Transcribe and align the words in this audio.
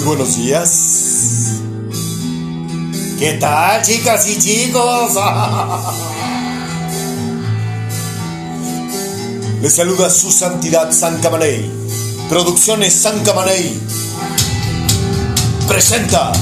Muy 0.00 0.16
buenos 0.16 0.36
días. 0.36 1.60
¿Qué 3.18 3.34
tal, 3.34 3.82
chicas 3.82 4.26
y 4.28 4.38
chicos? 4.38 5.12
Les 9.60 9.74
saluda 9.74 10.08
su 10.08 10.32
santidad 10.32 10.90
San 10.90 11.20
Camaney. 11.20 11.70
Producciones 12.30 12.94
San 12.94 13.22
Camaney. 13.24 13.78
Presenta. 15.68 16.32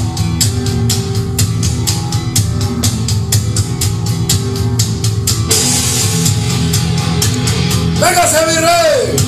¡Véngase, 8.01 8.47
mi 8.47 8.55
rey! 8.55 9.28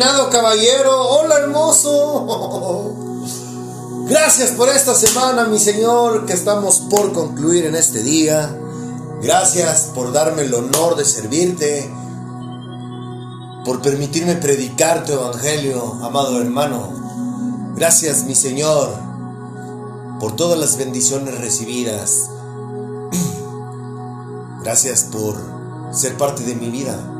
Caballero, 0.00 1.08
hola 1.08 1.38
hermoso. 1.38 2.96
Gracias 4.08 4.50
por 4.50 4.68
esta 4.68 4.92
semana, 4.92 5.44
mi 5.44 5.60
Señor, 5.60 6.26
que 6.26 6.32
estamos 6.32 6.80
por 6.90 7.12
concluir 7.12 7.66
en 7.66 7.76
este 7.76 8.02
día. 8.02 8.58
Gracias 9.22 9.92
por 9.94 10.12
darme 10.12 10.42
el 10.42 10.54
honor 10.54 10.96
de 10.96 11.04
servirte, 11.04 11.88
por 13.64 13.82
permitirme 13.82 14.34
predicar 14.34 15.04
tu 15.04 15.12
evangelio, 15.12 16.00
amado 16.02 16.40
hermano. 16.42 17.72
Gracias, 17.76 18.24
mi 18.24 18.34
Señor, 18.34 18.88
por 20.18 20.34
todas 20.34 20.58
las 20.58 20.76
bendiciones 20.76 21.38
recibidas. 21.38 22.30
Gracias 24.64 25.04
por 25.04 25.36
ser 25.92 26.16
parte 26.16 26.42
de 26.42 26.56
mi 26.56 26.70
vida. 26.70 27.13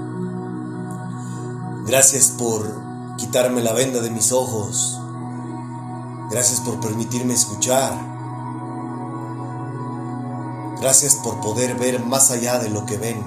Gracias 1.87 2.31
por 2.31 2.81
quitarme 3.19 3.61
la 3.61 3.75
venda 3.75 4.01
de 4.01 4.09
mis 4.09 4.33
ojos. 4.33 4.99
Gracias 6.31 6.61
por 6.61 6.81
permitirme 6.81 7.35
escuchar. 7.35 7.93
Gracias 10.81 11.15
por 11.17 11.43
poder 11.43 11.79
ver 11.79 12.03
más 12.03 12.31
allá 12.31 12.59
de 12.59 12.71
lo 12.71 12.87
que 12.87 12.97
ven 12.97 13.23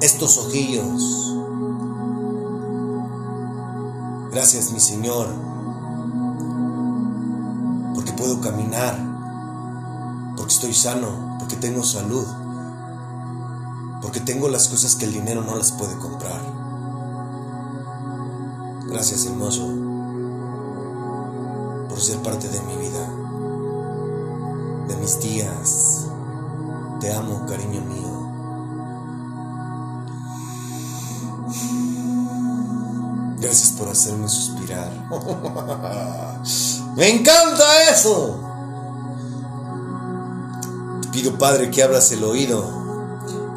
estos 0.00 0.36
ojillos. 0.36 1.36
Gracias 4.32 4.72
mi 4.72 4.80
Señor, 4.80 5.28
porque 7.94 8.12
puedo 8.12 8.40
caminar, 8.40 8.98
porque 10.36 10.54
estoy 10.54 10.74
sano, 10.74 11.36
porque 11.38 11.54
tengo 11.54 11.84
salud, 11.84 12.26
porque 14.00 14.18
tengo 14.18 14.48
las 14.48 14.66
cosas 14.66 14.96
que 14.96 15.04
el 15.04 15.12
dinero 15.12 15.42
no 15.42 15.54
las 15.54 15.70
puede 15.70 15.96
comprar. 15.98 16.61
Gracias 18.92 19.24
hermoso 19.24 19.66
por 21.88 21.98
ser 21.98 22.18
parte 22.18 22.46
de 22.46 22.60
mi 22.60 22.76
vida, 22.76 23.08
de 24.86 24.96
mis 24.96 25.18
días. 25.18 26.08
Te 27.00 27.10
amo, 27.10 27.46
cariño 27.46 27.80
mío. 27.80 28.02
Gracias 33.40 33.70
por 33.78 33.88
hacerme 33.88 34.28
suspirar. 34.28 34.92
Me 36.94 37.08
encanta 37.08 37.90
eso. 37.90 38.40
Te 41.00 41.08
pido, 41.08 41.38
Padre, 41.38 41.70
que 41.70 41.82
abras 41.82 42.12
el 42.12 42.22
oído 42.24 42.82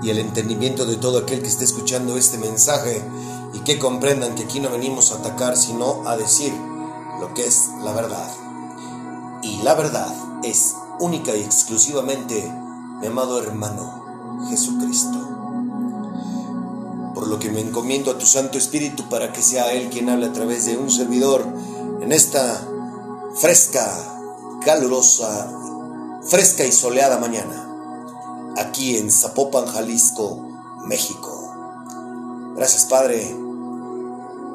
y 0.01 0.11
el 0.11 0.19
entendimiento 0.19 0.85
de 0.85 0.95
todo 0.95 1.17
aquel 1.17 1.41
que 1.41 1.49
esté 1.49 1.65
escuchando 1.65 2.15
este 2.15 2.37
mensaje 2.37 3.03
y 3.55 3.59
que 3.61 3.79
comprendan 3.79 4.35
que 4.35 4.43
aquí 4.43 4.59
no 4.59 4.69
venimos 4.69 5.11
a 5.11 5.15
atacar, 5.15 5.55
sino 5.55 6.07
a 6.07 6.17
decir 6.17 6.53
lo 7.19 7.33
que 7.33 7.45
es 7.45 7.69
la 7.81 7.93
verdad. 7.93 8.29
Y 9.41 9.61
la 9.63 9.73
verdad 9.75 10.13
es 10.43 10.75
única 10.99 11.35
y 11.35 11.41
exclusivamente 11.41 12.53
mi 12.99 13.07
amado 13.07 13.41
hermano 13.41 14.45
Jesucristo. 14.49 15.17
Por 17.13 17.27
lo 17.27 17.39
que 17.39 17.49
me 17.49 17.61
encomiendo 17.61 18.11
a 18.11 18.17
tu 18.17 18.25
Santo 18.25 18.57
Espíritu 18.57 19.07
para 19.07 19.31
que 19.31 19.41
sea 19.41 19.71
Él 19.71 19.89
quien 19.89 20.09
hable 20.09 20.25
a 20.25 20.33
través 20.33 20.65
de 20.65 20.77
un 20.77 20.91
servidor 20.91 21.45
en 22.01 22.11
esta 22.11 22.61
fresca, 23.35 23.89
calurosa, 24.65 25.49
fresca 26.23 26.65
y 26.65 26.73
soleada 26.73 27.19
mañana 27.19 27.65
aquí 28.57 28.97
en 28.97 29.11
Zapopan, 29.11 29.65
Jalisco, 29.65 30.41
México. 30.85 31.53
Gracias, 32.55 32.85
Padre. 32.85 33.44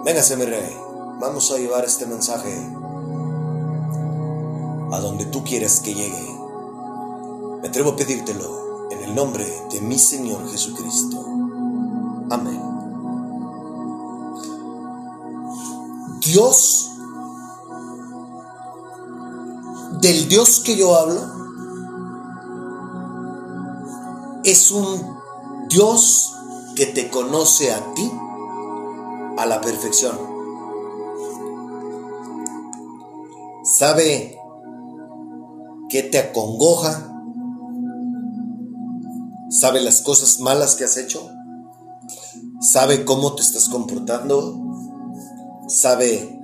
Véngase, 0.05 0.35
mi 0.37 0.47
rey. 0.47 0.77
Vamos 1.21 1.51
a 1.51 1.59
llevar 1.59 1.85
este 1.85 2.07
mensaje 2.07 2.51
a 4.93 5.01
donde 5.01 5.27
tú 5.27 5.45
quieras 5.45 5.81
que 5.81 5.95
llegue. 5.95 6.39
Me 7.61 7.69
atrevo 7.69 7.91
a 7.91 7.97
pedírtelo 7.97 8.89
en 8.91 9.03
el 9.03 9.15
nombre 9.15 9.47
de 9.71 9.83
mi 9.83 9.99
Señor 9.99 10.51
Jesucristo. 10.51 11.23
Amén. 12.31 12.63
Dios, 16.21 16.91
del 20.01 20.29
Dios 20.29 20.61
que 20.61 20.77
yo 20.77 20.97
hablo, 20.97 21.21
es 24.45 24.71
un 24.71 25.19
Dios 25.69 26.33
que 26.75 26.87
te 26.87 27.11
conoce 27.11 27.75
a 27.75 27.93
ti 27.93 28.11
a 29.41 29.47
la 29.47 29.61
perfección. 29.61 30.19
Sabe 33.65 34.39
qué 35.89 36.03
te 36.03 36.19
acongoja. 36.19 37.07
Sabe 39.51 39.81
las 39.81 40.01
cosas 40.03 40.41
malas 40.41 40.77
que 40.77 40.85
has 40.85 40.97
hecho. 40.97 41.29
Sabe 42.61 43.05
cómo 43.05 43.35
te 43.35 43.43
estás 43.43 43.69
comportando. 43.69 44.59
Sabe 45.69 46.39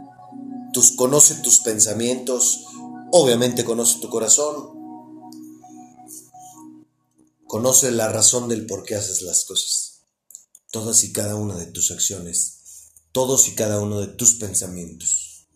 tus 0.73 0.93
conoce 0.93 1.37
tus 1.37 1.61
pensamientos. 1.61 2.67
Obviamente 3.13 3.65
conoce 3.65 4.01
tu 4.01 4.09
corazón 4.11 4.77
Conoce 7.47 7.93
la 7.93 8.09
razón 8.09 8.49
del 8.49 8.67
por 8.67 8.83
qué 8.83 8.97
haces 8.97 9.23
las 9.23 9.45
cosas. 9.45 10.01
Todas 10.73 11.05
y 11.05 11.13
cada 11.13 11.37
una 11.37 11.55
de 11.55 11.67
tus 11.67 11.93
acciones. 11.93 12.56
Todos 13.17 13.49
y 13.49 13.55
cada 13.55 13.81
uno 13.81 13.99
de 13.99 14.09
tus 14.09 14.35
pensamientos. 14.35 15.49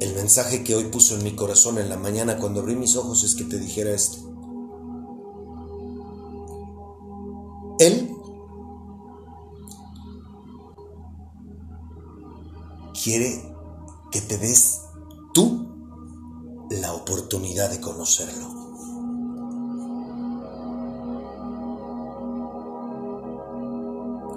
El 0.00 0.14
mensaje 0.14 0.64
que 0.64 0.74
hoy 0.74 0.84
puso 0.84 1.14
en 1.14 1.24
mi 1.24 1.36
corazón 1.36 1.76
en 1.76 1.90
la 1.90 1.98
mañana 1.98 2.38
cuando 2.38 2.60
abrí 2.60 2.74
mis 2.74 2.96
ojos 2.96 3.22
es 3.22 3.34
que 3.34 3.44
te 3.44 3.58
dijera 3.58 3.90
esto. 3.90 4.16
Él 7.80 8.16
quiere 13.02 13.54
que 14.10 14.22
te 14.22 14.38
des 14.38 14.80
tú 15.34 15.68
la 16.70 16.94
oportunidad 16.94 17.68
de 17.68 17.82
conocerlo. 17.82 18.63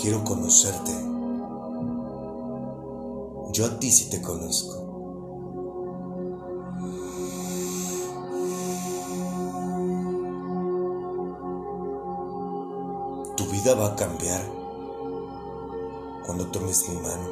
Quiero 0.07 0.23
conocerte. 0.23 0.93
Yo 3.51 3.65
a 3.65 3.77
ti 3.77 3.91
sí 3.91 4.09
te 4.09 4.21
conozco. 4.21 4.73
Tu 13.35 13.43
vida 13.47 13.75
va 13.75 13.87
a 13.87 13.95
cambiar 13.97 14.49
cuando 16.25 16.47
tomes 16.51 16.87
mi 16.87 16.95
mano. 17.01 17.27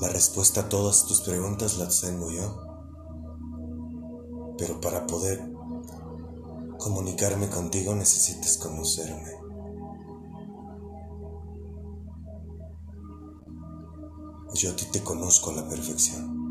La 0.00 0.08
respuesta 0.08 0.62
a 0.62 0.68
todas 0.70 1.04
tus 1.04 1.20
preguntas 1.20 1.76
la 1.76 1.86
tengo 1.90 2.30
yo. 2.30 2.56
Pero 4.56 4.80
para 4.80 5.06
poder 5.06 5.53
comunicarme 6.84 7.48
contigo 7.48 7.94
necesitas 7.94 8.58
conocerme. 8.58 9.32
Yo 14.52 14.70
a 14.70 14.76
ti 14.76 14.84
te 14.92 15.00
conozco 15.00 15.50
a 15.50 15.54
la 15.54 15.66
perfección. 15.66 16.43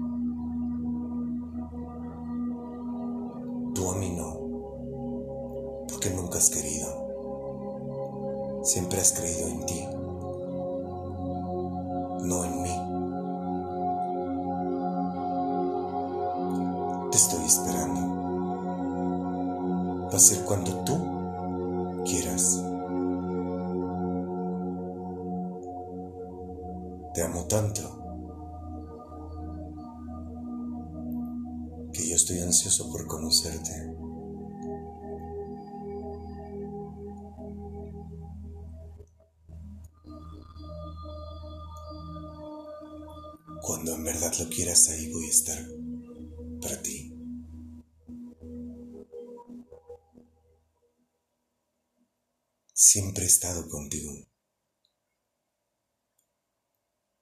Contigo. 53.69 54.13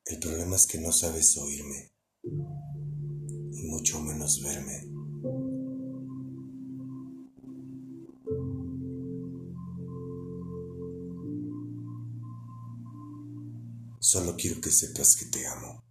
El 0.06 0.20
problema 0.20 0.56
es 0.56 0.68
que 0.68 0.78
no 0.78 0.92
sabes 0.92 1.36
oírme, 1.38 1.92
y 2.24 3.64
mucho 3.64 4.00
menos 4.02 4.42
verme. 4.44 4.88
Solo 14.00 14.36
quiero 14.36 14.62
que 14.62 14.70
sepas 14.70 15.16
que 15.16 15.26
te 15.26 15.48
amo. 15.48 15.84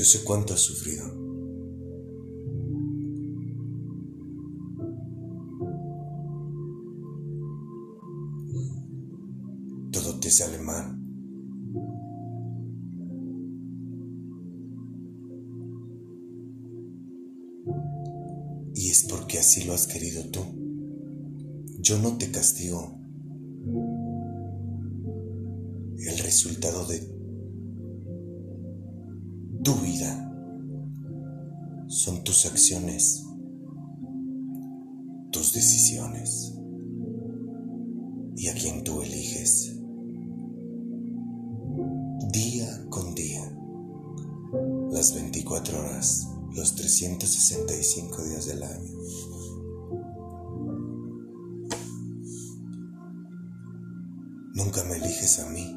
Yo 0.00 0.06
sé 0.06 0.24
cuánto 0.24 0.54
has 0.54 0.60
sufrido. 0.60 1.04
alemán. 10.46 10.96
Y 18.74 18.88
es 18.88 19.04
porque 19.10 19.38
así 19.38 19.64
lo 19.64 19.74
has 19.74 19.86
querido 19.86 20.24
tú. 20.30 20.40
Yo 21.80 21.98
no 21.98 22.16
te 22.16 22.30
castigo. 22.30 22.96
El 25.98 26.18
resultado 26.20 26.69
tus 32.40 32.52
acciones, 32.52 33.26
tus 35.30 35.52
decisiones 35.52 36.54
y 38.34 38.48
a 38.48 38.54
quien 38.54 38.82
tú 38.82 39.02
eliges. 39.02 39.76
las 44.90 45.14
24 45.14 45.80
horas, 45.80 46.28
los 46.54 46.74
365 46.76 48.24
días 48.24 48.46
del 48.46 48.62
año. 48.62 48.92
Nunca 54.54 54.82
me 54.84 54.96
eliges 54.96 55.40
a 55.40 55.50
mí, 55.50 55.76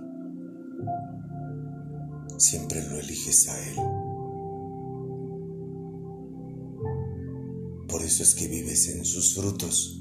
siempre 2.38 2.82
lo 2.88 3.00
eliges 3.00 3.50
a 3.50 3.70
Él. 3.70 4.02
Eso 8.13 8.22
es 8.22 8.36
que 8.36 8.48
vives 8.48 8.89
en 8.89 9.03
sus 9.03 9.34
frutos 9.34 10.00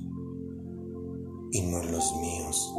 y 1.51 1.63
no 1.63 1.83
los 1.83 2.15
míos. 2.17 2.75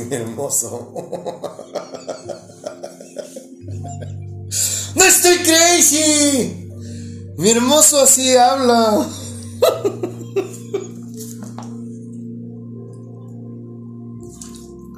Es, 0.00 0.06
mi 0.06 0.14
hermoso. 0.14 0.92
¡No 4.94 5.04
estoy 5.04 5.38
crazy! 5.38 6.70
Mi 7.36 7.50
hermoso 7.50 8.00
así 8.02 8.36
habla. 8.36 9.08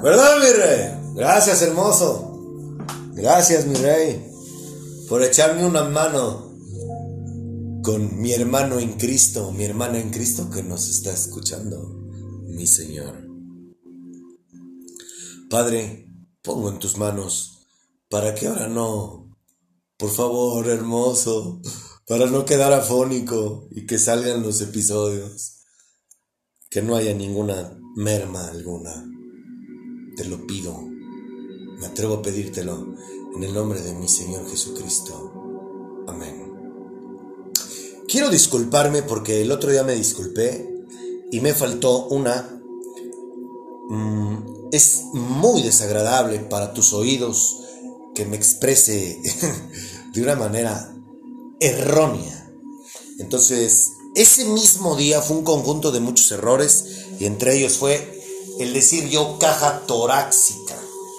¿Verdad, 0.02 0.38
mi 0.38 0.46
rey? 0.52 1.14
Gracias, 1.16 1.62
hermoso. 1.62 2.24
Gracias, 3.14 3.66
mi 3.66 3.74
rey, 3.74 4.24
por 5.08 5.24
echarme 5.24 5.66
una 5.66 5.82
mano 5.82 6.52
con 7.82 8.20
mi 8.20 8.32
hermano 8.32 8.78
en 8.78 8.92
Cristo, 8.92 9.50
mi 9.50 9.64
hermana 9.64 9.98
en 9.98 10.10
Cristo 10.10 10.48
que 10.50 10.62
nos 10.62 10.88
está 10.88 11.12
escuchando, 11.12 12.00
mi 12.46 12.64
Señor. 12.66 13.27
Padre, 15.50 16.08
pongo 16.42 16.68
en 16.68 16.78
tus 16.78 16.96
manos 16.96 17.66
para 18.08 18.34
que 18.34 18.46
ahora 18.46 18.68
no, 18.68 19.36
por 19.96 20.10
favor, 20.10 20.68
hermoso, 20.68 21.60
para 22.06 22.26
no 22.26 22.44
quedar 22.44 22.72
afónico 22.72 23.68
y 23.70 23.86
que 23.86 23.98
salgan 23.98 24.42
los 24.42 24.60
episodios, 24.60 25.64
que 26.70 26.82
no 26.82 26.96
haya 26.96 27.14
ninguna 27.14 27.78
merma 27.96 28.48
alguna 28.48 29.08
te 30.18 30.24
lo 30.24 30.44
pido, 30.48 30.76
me 31.78 31.86
atrevo 31.86 32.14
a 32.14 32.22
pedírtelo 32.22 32.92
en 33.36 33.44
el 33.44 33.54
nombre 33.54 33.80
de 33.80 33.94
mi 33.94 34.08
Señor 34.08 34.50
Jesucristo. 34.50 35.32
Amén. 36.08 36.52
Quiero 38.08 38.28
disculparme 38.28 39.04
porque 39.04 39.42
el 39.42 39.52
otro 39.52 39.70
día 39.70 39.84
me 39.84 39.94
disculpé 39.94 40.68
y 41.30 41.38
me 41.38 41.54
faltó 41.54 42.08
una... 42.08 42.60
Mm, 43.90 44.57
es 44.72 45.02
muy 45.12 45.62
desagradable 45.62 46.38
para 46.40 46.72
tus 46.72 46.92
oídos 46.92 47.58
que 48.14 48.24
me 48.24 48.36
exprese 48.36 49.20
de 50.12 50.22
una 50.22 50.34
manera 50.34 50.94
errónea. 51.60 52.50
Entonces, 53.18 53.92
ese 54.14 54.44
mismo 54.46 54.96
día 54.96 55.22
fue 55.22 55.36
un 55.36 55.44
conjunto 55.44 55.92
de 55.92 56.00
muchos 56.00 56.30
errores 56.32 56.84
y 57.18 57.26
entre 57.26 57.56
ellos 57.56 57.76
fue 57.76 58.20
el 58.58 58.72
decir 58.72 59.08
yo 59.08 59.38
caja 59.38 59.86
torácica. 59.86 60.76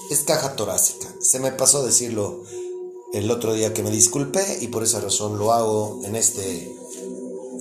Es 0.10 0.20
caja 0.20 0.56
torácica. 0.56 1.08
Se 1.22 1.40
me 1.40 1.52
pasó 1.52 1.86
decirlo 1.86 2.44
el 3.14 3.30
otro 3.32 3.54
día 3.54 3.74
que 3.74 3.84
me 3.84 3.92
disculpé 3.92 4.60
y 4.62 4.68
por 4.68 4.84
esa 4.84 5.00
razón 5.00 5.38
lo 5.38 5.54
hago 5.54 6.02
en 6.04 6.16
este, 6.16 6.76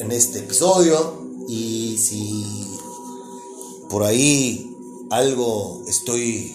en 0.01 0.11
este 0.13 0.41
episodio. 0.41 1.27
Y 1.49 1.97
si 1.99 2.45
por 3.89 4.03
ahí 4.03 4.68
algo 5.11 5.83
estoy 5.87 6.53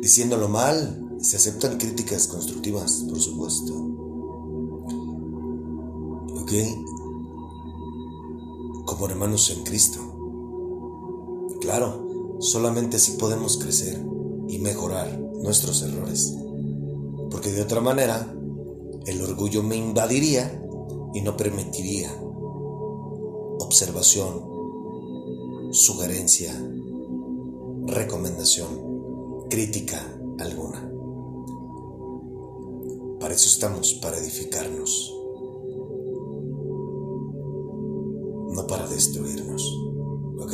diciéndolo 0.00 0.48
mal, 0.48 1.18
se 1.20 1.36
aceptan 1.36 1.78
críticas 1.78 2.26
constructivas, 2.26 3.04
por 3.08 3.20
supuesto. 3.20 3.74
¿Ok? 6.40 6.52
Como 8.86 9.08
hermanos 9.08 9.50
en 9.50 9.64
Cristo. 9.64 10.00
Claro, 11.60 12.04
Solamente 12.44 12.96
así 12.96 13.12
podemos 13.12 13.56
crecer 13.56 14.04
y 14.48 14.58
mejorar 14.58 15.18
nuestros 15.18 15.82
errores. 15.82 16.34
Porque 17.30 17.50
de 17.50 17.62
otra 17.62 17.80
manera, 17.80 18.36
el 19.06 19.22
orgullo 19.22 19.62
me 19.62 19.76
invadiría 19.76 20.62
y 21.14 21.22
no 21.22 21.38
permitiría 21.38 22.10
observación, 23.60 24.42
sugerencia, 25.72 26.52
recomendación, 27.94 29.46
crítica 29.48 29.98
alguna. 30.38 30.90
Para 33.20 33.34
eso 33.34 33.48
estamos, 33.48 33.94
para 33.94 34.18
edificarnos, 34.18 35.14
no 38.52 38.66
para 38.66 38.86
destruirnos. 38.88 39.62
¿Ok? 40.38 40.52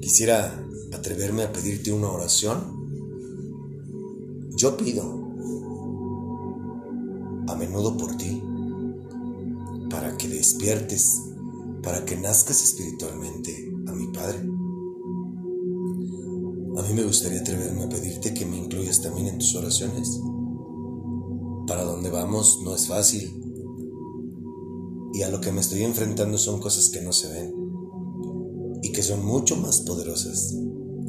Quisiera 0.00 0.66
atreverme 0.92 1.44
a 1.44 1.52
pedirte 1.52 1.92
una 1.92 2.10
oración. 2.10 2.82
Yo 4.56 4.76
pido 4.76 5.02
a 7.48 7.54
menudo 7.56 7.96
por 7.96 8.16
ti, 8.16 8.42
para 9.88 10.16
que 10.16 10.28
despiertes, 10.28 11.22
para 11.82 12.04
que 12.04 12.16
nazcas 12.16 12.62
espiritualmente 12.62 13.72
a 13.86 13.92
mi 13.92 14.08
Padre. 14.08 14.51
Me 16.92 17.04
gustaría 17.04 17.40
atreverme 17.40 17.84
a 17.84 17.88
pedirte 17.88 18.34
que 18.34 18.44
me 18.44 18.58
incluyas 18.58 19.00
también 19.00 19.28
en 19.28 19.38
tus 19.38 19.54
oraciones. 19.54 20.20
Para 21.66 21.84
donde 21.84 22.10
vamos 22.10 22.60
no 22.62 22.74
es 22.74 22.86
fácil. 22.86 23.32
Y 25.14 25.22
a 25.22 25.30
lo 25.30 25.40
que 25.40 25.52
me 25.52 25.60
estoy 25.60 25.84
enfrentando 25.84 26.36
son 26.36 26.60
cosas 26.60 26.90
que 26.90 27.00
no 27.00 27.14
se 27.14 27.28
ven 27.32 27.54
y 28.82 28.92
que 28.92 29.02
son 29.02 29.24
mucho 29.24 29.56
más 29.56 29.80
poderosas 29.80 30.54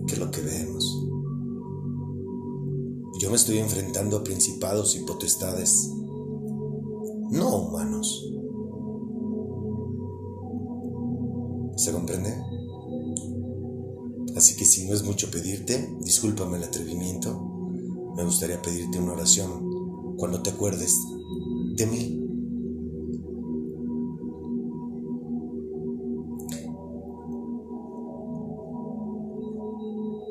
que 0.08 0.16
lo 0.16 0.32
que 0.32 0.42
vemos. 0.42 0.86
Yo 3.20 3.30
me 3.30 3.36
estoy 3.36 3.58
enfrentando 3.58 4.18
a 4.18 4.24
principados 4.24 4.96
y 4.96 5.00
potestades 5.00 5.90
no 7.30 7.58
humanos. 7.58 8.33
Si 14.84 14.90
no 14.90 14.96
es 14.96 15.04
mucho 15.04 15.32
pedirte, 15.32 15.96
discúlpame 16.02 16.58
el 16.58 16.66
atrevimiento, 16.66 17.40
me 18.18 18.26
gustaría 18.26 18.62
pedirte 18.62 19.00
una 19.00 19.14
oración 19.14 20.18
cuando 20.18 20.44
te 20.44 20.50
acuerdes 20.50 21.00
de 21.78 21.86
mí. 21.86 22.20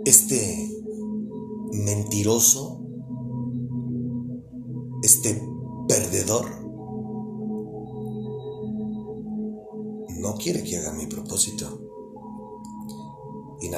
Este 0.05 0.71
mentiroso, 1.73 2.82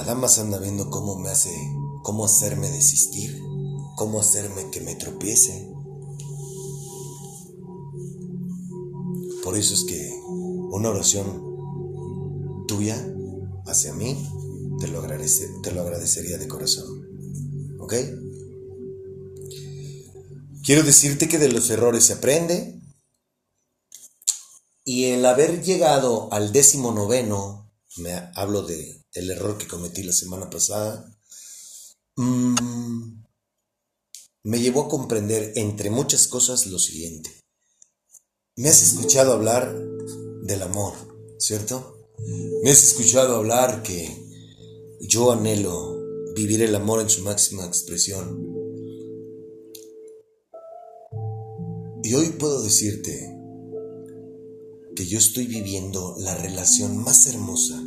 nada 0.04 0.16
más 0.16 0.38
anda 0.38 0.58
viendo 0.58 0.90
cómo 0.90 1.18
me 1.18 1.30
hace, 1.30 1.50
cómo 2.02 2.26
hacerme 2.26 2.70
desistir, 2.70 3.40
cómo 3.96 4.20
hacerme 4.20 4.70
que 4.70 4.82
me 4.82 4.94
tropiece. 4.96 5.72
Por 9.42 9.56
eso 9.56 9.72
es 9.72 9.84
que 9.84 10.20
una 10.72 10.90
oración 10.90 11.42
tuya 12.68 13.02
hacia 13.64 13.94
mí 13.94 14.14
te 14.78 14.88
lo, 14.88 15.00
te 15.62 15.72
lo 15.72 15.80
agradecería 15.80 16.36
de 16.36 16.48
corazón. 16.48 17.08
¿Ok? 17.80 17.94
Quiero 20.64 20.82
decirte 20.82 21.28
que 21.28 21.38
de 21.38 21.50
los 21.50 21.70
errores 21.70 22.04
se 22.04 22.12
aprende. 22.12 22.78
Y 24.84 25.04
el 25.06 25.24
haber 25.24 25.62
llegado 25.62 26.30
al 26.30 26.52
décimo 26.52 26.92
noveno, 26.92 27.72
me 27.96 28.12
hablo 28.34 28.62
de 28.62 29.03
el 29.14 29.30
error 29.30 29.56
que 29.56 29.68
cometí 29.68 30.02
la 30.02 30.12
semana 30.12 30.50
pasada, 30.50 31.16
mm, 32.16 33.22
me 34.42 34.60
llevó 34.60 34.82
a 34.82 34.88
comprender, 34.88 35.52
entre 35.56 35.88
muchas 35.88 36.28
cosas, 36.28 36.66
lo 36.66 36.78
siguiente. 36.78 37.30
Me 38.56 38.68
has 38.68 38.82
escuchado 38.82 39.32
hablar 39.32 39.74
del 40.42 40.62
amor, 40.62 40.92
¿cierto? 41.38 42.10
Me 42.62 42.70
has 42.70 42.82
escuchado 42.84 43.36
hablar 43.36 43.82
que 43.82 44.10
yo 45.00 45.32
anhelo 45.32 45.96
vivir 46.34 46.62
el 46.62 46.74
amor 46.74 47.00
en 47.00 47.08
su 47.08 47.22
máxima 47.22 47.64
expresión. 47.64 48.52
Y 52.02 52.14
hoy 52.14 52.30
puedo 52.30 52.62
decirte 52.62 53.34
que 54.94 55.06
yo 55.06 55.18
estoy 55.18 55.46
viviendo 55.46 56.16
la 56.18 56.34
relación 56.36 56.98
más 56.98 57.26
hermosa 57.26 57.82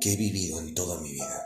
que 0.00 0.12
he 0.12 0.16
vivido 0.16 0.60
en 0.60 0.74
toda 0.74 1.00
mi 1.00 1.12
vida. 1.12 1.42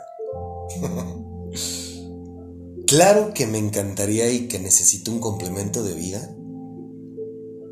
claro 2.87 3.33
que 3.33 3.47
me 3.47 3.57
encantaría 3.57 4.31
y 4.31 4.47
que 4.47 4.59
necesito 4.59 5.11
un 5.11 5.19
complemento 5.19 5.83
de 5.83 5.93
vida. 5.93 6.35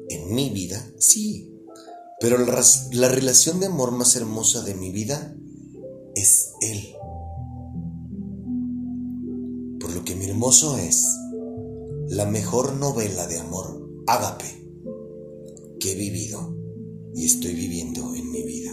En 0.10 0.34
mi 0.34 0.50
vida, 0.50 0.92
sí. 0.98 1.54
Pero 2.20 2.38
la, 2.38 2.62
la 2.92 3.10
relación 3.10 3.60
de 3.60 3.68
amor 3.68 3.92
más 3.92 4.16
hermosa 4.16 4.64
de 4.64 4.74
mi 4.74 4.92
vida 4.92 5.36
es 6.16 6.54
Él. 6.62 6.96
Por 9.80 9.94
lo 9.94 10.04
que 10.04 10.16
mi 10.16 10.26
hermoso 10.26 10.78
es 10.78 11.06
la 12.10 12.26
mejor 12.26 12.74
novela 12.74 13.28
de 13.28 13.40
amor, 13.40 13.88
ágape, 14.08 14.68
que 15.80 15.92
he 15.92 15.96
vivido 15.96 16.56
y 17.16 17.26
estoy 17.26 17.54
viviendo 17.54 18.16
en 18.16 18.32
mi 18.32 18.44
vida. 18.44 18.69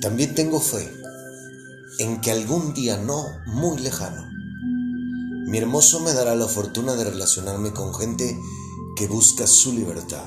También 0.00 0.34
tengo 0.34 0.60
fe 0.60 0.90
en 1.98 2.20
que 2.20 2.30
algún 2.30 2.72
día 2.72 2.96
no 2.96 3.26
muy 3.46 3.78
lejano, 3.78 4.30
mi 5.46 5.58
hermoso 5.58 6.00
me 6.00 6.12
dará 6.12 6.34
la 6.36 6.46
fortuna 6.46 6.94
de 6.94 7.04
relacionarme 7.04 7.72
con 7.72 7.92
gente 7.94 8.38
que 8.96 9.08
busca 9.08 9.46
su 9.46 9.72
libertad, 9.72 10.24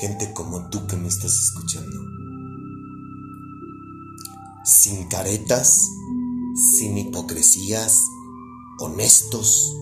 gente 0.00 0.32
como 0.32 0.68
tú 0.70 0.86
que 0.86 0.96
me 0.96 1.08
estás 1.08 1.34
escuchando. 1.40 1.96
Sin 4.64 5.08
caretas, 5.08 5.86
sin 6.78 6.98
hipocresías, 6.98 8.00
honestos, 8.80 9.76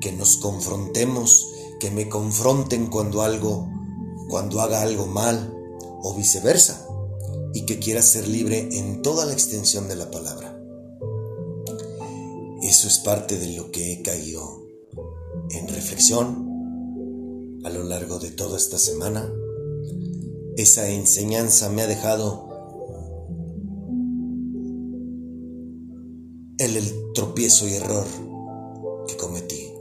que 0.00 0.12
nos 0.12 0.36
confrontemos, 0.36 1.46
que 1.80 1.90
me 1.90 2.08
confronten 2.08 2.86
cuando 2.86 3.22
algo, 3.22 3.68
cuando 4.28 4.60
haga 4.60 4.82
algo 4.82 5.06
mal, 5.06 5.54
o 6.02 6.14
viceversa, 6.14 6.87
y 7.54 7.64
que 7.66 7.78
quiera 7.78 8.02
ser 8.02 8.28
libre 8.28 8.68
en 8.72 9.02
toda 9.02 9.26
la 9.26 9.32
extensión 9.32 9.88
de 9.88 9.96
la 9.96 10.10
palabra. 10.10 10.54
Eso 12.62 12.88
es 12.88 12.98
parte 12.98 13.38
de 13.38 13.56
lo 13.56 13.70
que 13.70 13.92
he 13.92 14.02
caído 14.02 14.66
en 15.50 15.68
reflexión 15.68 16.48
a 17.64 17.70
lo 17.70 17.84
largo 17.84 18.18
de 18.18 18.30
toda 18.30 18.56
esta 18.56 18.78
semana. 18.78 19.32
Esa 20.56 20.88
enseñanza 20.90 21.68
me 21.68 21.82
ha 21.82 21.86
dejado 21.86 22.48
el, 26.58 27.12
tropiezo 27.14 27.68
y 27.68 27.74
error 27.74 28.06
que 29.06 29.16
cometí 29.16 29.72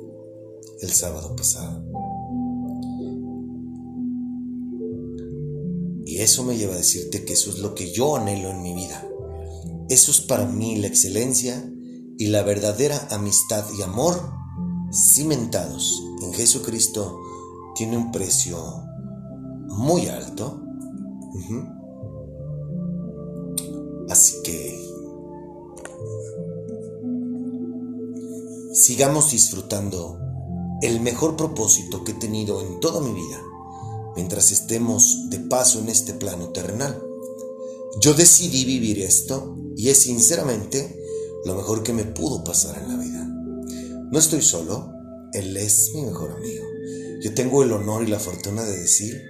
el 0.82 0.92
sábado 0.92 1.36
pasado. 1.36 1.97
Y 6.18 6.22
eso 6.22 6.44
me 6.44 6.58
lleva 6.58 6.74
a 6.74 6.78
decirte 6.78 7.26
que 7.26 7.34
eso 7.34 7.52
es 7.52 7.60
lo 7.60 7.76
que 7.76 7.92
yo 7.92 8.16
anhelo 8.16 8.50
en 8.50 8.64
mi 8.64 8.74
vida. 8.74 9.08
Eso 9.88 10.10
es 10.10 10.20
para 10.20 10.48
mí 10.48 10.76
la 10.78 10.88
excelencia 10.88 11.64
y 12.18 12.30
la 12.30 12.42
verdadera 12.42 13.08
amistad 13.12 13.64
y 13.78 13.84
amor 13.84 14.20
cimentados 14.92 16.04
en 16.24 16.34
Jesucristo 16.34 17.20
tiene 17.76 17.98
un 17.98 18.12
precio 18.12 18.58
muy 19.68 20.08
alto. 20.08 20.60
Así 24.10 24.38
que 24.44 24.76
sigamos 28.74 29.30
disfrutando 29.30 30.18
el 30.82 31.00
mejor 31.00 31.36
propósito 31.36 32.04
que 32.04 32.14
he 32.14 32.16
tenido 32.16 32.60
en 32.62 32.80
toda 32.80 33.02
mi 33.02 33.14
vida 33.14 33.40
mientras 34.18 34.52
estemos 34.52 35.30
de 35.30 35.40
paso 35.40 35.80
en 35.80 35.88
este 35.88 36.14
plano 36.14 36.50
terrenal. 36.50 37.02
Yo 38.02 38.14
decidí 38.14 38.66
vivir 38.66 39.00
esto 39.00 39.56
y 39.78 39.88
es 39.88 40.00
sinceramente 40.00 41.00
lo 41.46 41.56
mejor 41.56 41.84
que 41.84 41.94
me 41.94 42.04
pudo 42.04 42.44
pasar 42.44 42.78
en 42.82 42.90
la 42.90 42.98
vida. 42.98 43.24
No 44.12 44.20
estoy 44.20 44.42
solo, 44.42 44.92
Él 45.32 45.56
es 45.56 45.92
mi 45.94 46.02
mejor 46.02 46.32
amigo. 46.32 46.66
Yo 47.22 47.34
tengo 47.34 47.64
el 47.64 47.72
honor 47.72 48.04
y 48.04 48.08
la 48.08 48.20
fortuna 48.20 48.64
de 48.64 48.78
decir, 48.78 49.22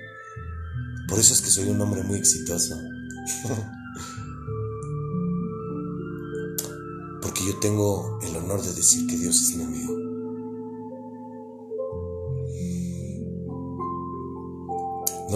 por 1.08 1.20
eso 1.20 1.34
es 1.34 1.42
que 1.42 1.52
soy 1.52 1.70
un 1.70 1.80
hombre 1.80 2.02
muy 2.04 2.18
exitoso. 2.18 2.76
yo 7.48 7.58
tengo 7.60 8.20
el 8.24 8.36
honor 8.36 8.62
de 8.62 8.74
decir 8.74 9.08
que 9.08 9.18
Dios 9.18 9.42
es 9.42 9.56
mi 9.56 9.64
amigo. 9.64 9.97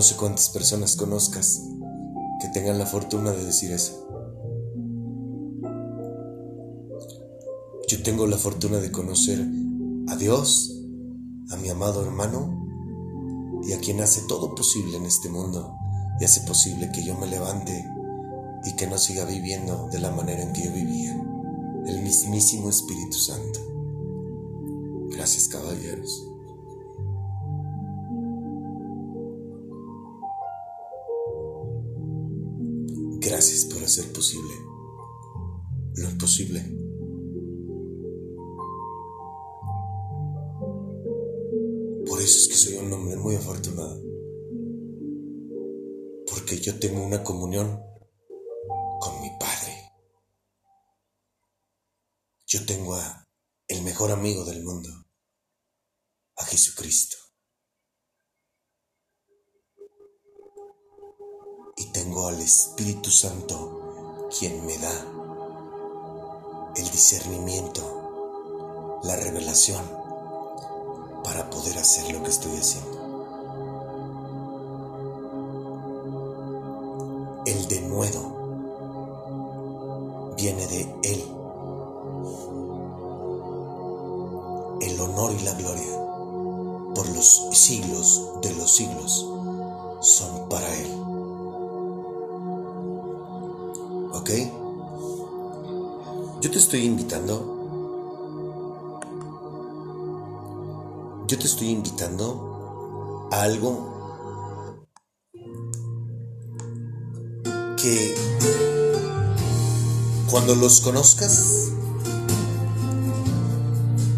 No 0.02 0.08
sé 0.08 0.16
cuántas 0.16 0.50
personas 0.50 0.96
conozcas 0.96 1.62
que 2.40 2.48
tengan 2.48 2.80
la 2.80 2.88
fortuna 2.88 3.34
de 3.34 3.46
decir 3.46 3.72
eso. 3.72 4.08
Yo 7.88 8.02
tengo 8.02 8.26
la 8.26 8.38
fortuna 8.38 8.80
de 8.80 8.92
conocer 8.92 9.46
a 10.08 10.16
Dios, 10.16 10.76
a 11.52 11.58
mi 11.58 11.70
amado 11.70 12.02
hermano 12.04 12.68
y 13.62 13.74
a 13.74 13.80
quien 13.80 14.02
hace 14.02 14.22
todo 14.22 14.56
posible 14.56 14.98
en 14.98 15.06
este 15.06 15.30
mundo 15.30 15.76
y 16.20 16.26
hace 16.26 16.42
posible 16.48 16.90
que 16.92 17.04
yo 17.04 17.16
me 17.20 17.28
levante 17.28 17.86
y 18.66 18.76
que 18.76 18.88
no 18.88 18.98
siga 18.98 19.24
viviendo 19.26 19.88
de 19.92 20.00
la 20.00 20.10
manera 20.10 20.42
en 20.42 20.52
que 20.52 20.64
yo 20.64 20.72
vivía 20.74 21.16
el 21.86 22.02
mismísimo 22.02 22.72
Espíritu 22.72 23.20
Santo. 23.20 23.60
Gracias 25.12 25.48
caballeros. 25.48 26.31
ser 33.92 34.14
posible. 34.14 34.54
No 35.96 36.08
es 36.08 36.14
posible. 36.16 36.62
Por 42.08 42.22
eso 42.22 42.38
es 42.40 42.48
que 42.48 42.56
soy 42.56 42.76
un 42.78 42.94
hombre 42.94 43.18
muy 43.18 43.36
afortunado. 43.36 44.02
Porque 46.26 46.58
yo 46.60 46.80
tengo 46.80 47.04
una 47.04 47.22
comunión 47.22 47.82
con 49.02 49.22
mi 49.22 49.30
padre. 49.38 49.92
Yo 52.48 52.66
tengo 52.66 52.96
a 52.96 53.28
el 53.68 53.82
mejor 53.84 54.12
amigo 54.12 54.46
del 54.46 54.64
mundo, 54.64 54.90
a 56.38 56.46
Jesucristo. 56.46 57.18
y 61.82 61.92
tengo 61.92 62.28
al 62.28 62.40
Espíritu 62.40 63.10
Santo 63.10 63.81
quien 64.38 64.64
me 64.66 64.78
da 64.78 65.06
el 66.76 66.90
discernimiento, 66.90 67.82
la 69.04 69.16
revelación 69.18 69.84
para 71.24 71.50
poder 71.50 71.78
hacer 71.78 72.14
lo 72.14 72.24
que 72.24 72.30
estoy 72.30 72.58
haciendo. 72.58 73.02
El 77.46 77.68
denuedo 77.68 78.22
viene 80.38 80.66
de 80.68 80.82
Él. 81.04 81.24
El 84.82 85.02
honor 85.02 85.34
y 85.34 85.40
la 85.44 85.54
gloria 85.54 85.98
por 86.96 87.08
los 87.10 87.50
siglos 87.52 88.30
de 88.42 88.54
los 88.56 88.76
siglos 88.76 89.28
son 90.00 90.48
para 90.50 90.68
Él. 90.78 90.91
Yo 94.40 96.50
te 96.50 96.58
estoy 96.58 96.86
invitando. 96.86 97.58
Yo 101.28 101.38
te 101.38 101.46
estoy 101.46 101.70
invitando 101.70 103.28
a 103.32 103.42
algo 103.42 104.88
que 107.76 108.16
cuando 110.30 110.56
los 110.56 110.82
conozcas, 110.82 111.72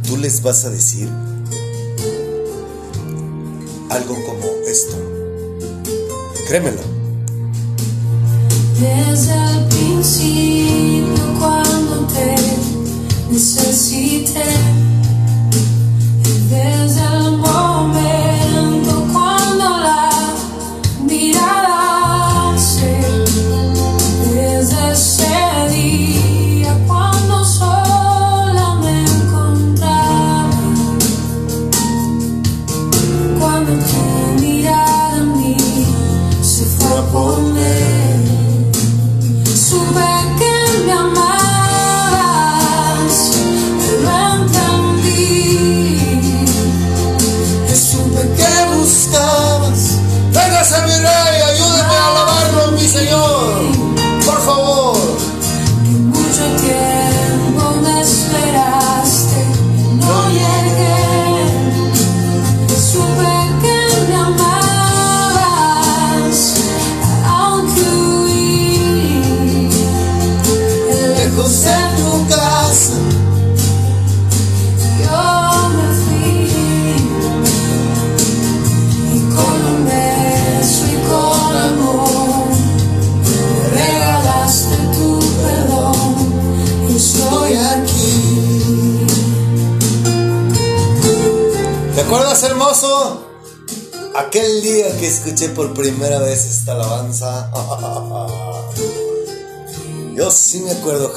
tú 0.07 0.17
les 0.17 0.43
vas 0.43 0.65
a 0.65 0.69
decir 0.69 1.09
algo 3.89 4.15
como 4.25 4.45
esto. 4.67 4.95
Créemelo. 6.47 7.02
desde 8.83 9.33
el 9.33 9.65
principio 9.69 11.23
cuando 11.39 12.05
te 12.07 12.35
necesité. 13.31 14.82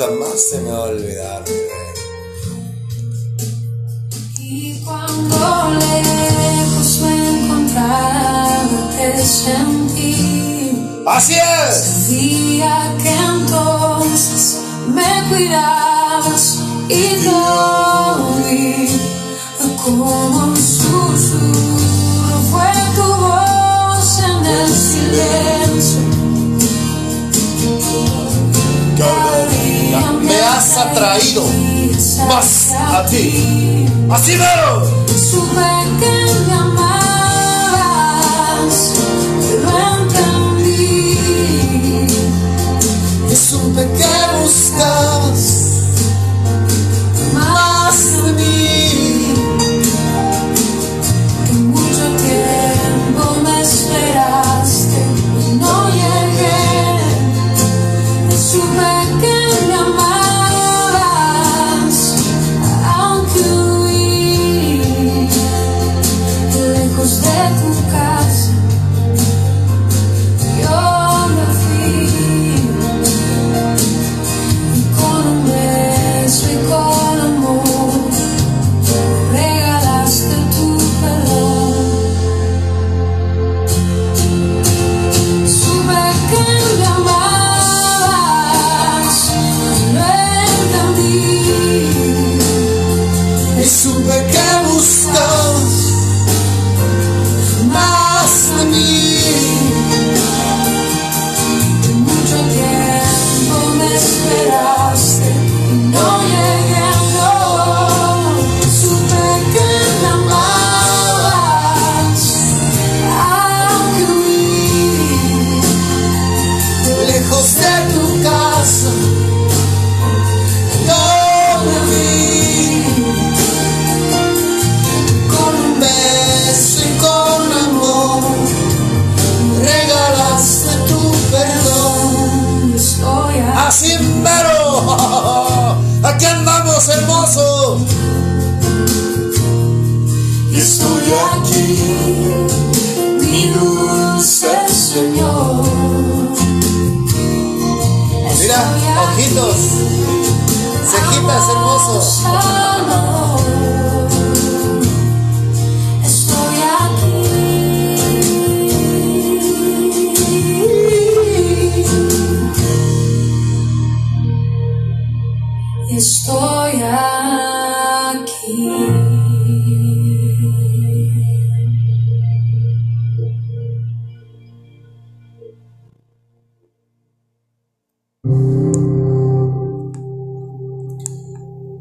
más 0.04 0.40
se 0.40 0.60
me 0.60 0.70
va 0.70 0.76
a 0.76 0.82
olvidar. 0.82 1.44
Assim, 34.16 34.34
Vacilou! 34.38 35.06
Sua 35.18 36.15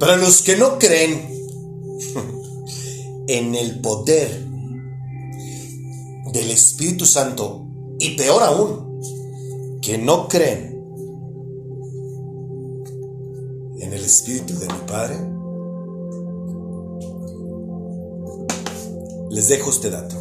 Para 0.06 0.18
los 0.18 0.44
que 0.44 0.56
no 0.56 0.78
creen 0.78 1.20
en 3.28 3.56
el 3.56 3.82
poder 3.82 4.46
del 6.32 6.52
Espíritu 6.52 7.08
Santo, 7.08 7.66
y 7.98 8.16
peor 8.16 8.44
aún, 8.44 9.02
que 9.82 9.98
no 9.98 10.28
creen 10.28 10.80
en 13.80 13.94
el 13.94 14.06
Espíritu 14.06 14.54
de 14.60 14.68
mi 14.68 14.80
Padre, 14.86 15.18
les 19.32 19.48
dejo 19.48 19.72
este 19.72 19.90
dato. 19.90 20.18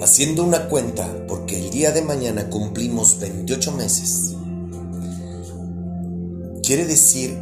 haciendo 0.01 0.43
una 0.43 0.67
cuenta, 0.67 1.07
porque 1.27 1.59
el 1.59 1.69
día 1.69 1.91
de 1.91 2.01
mañana 2.01 2.49
cumplimos 2.49 3.19
28 3.19 3.71
meses, 3.73 4.35
quiere 6.63 6.85
decir 6.85 7.39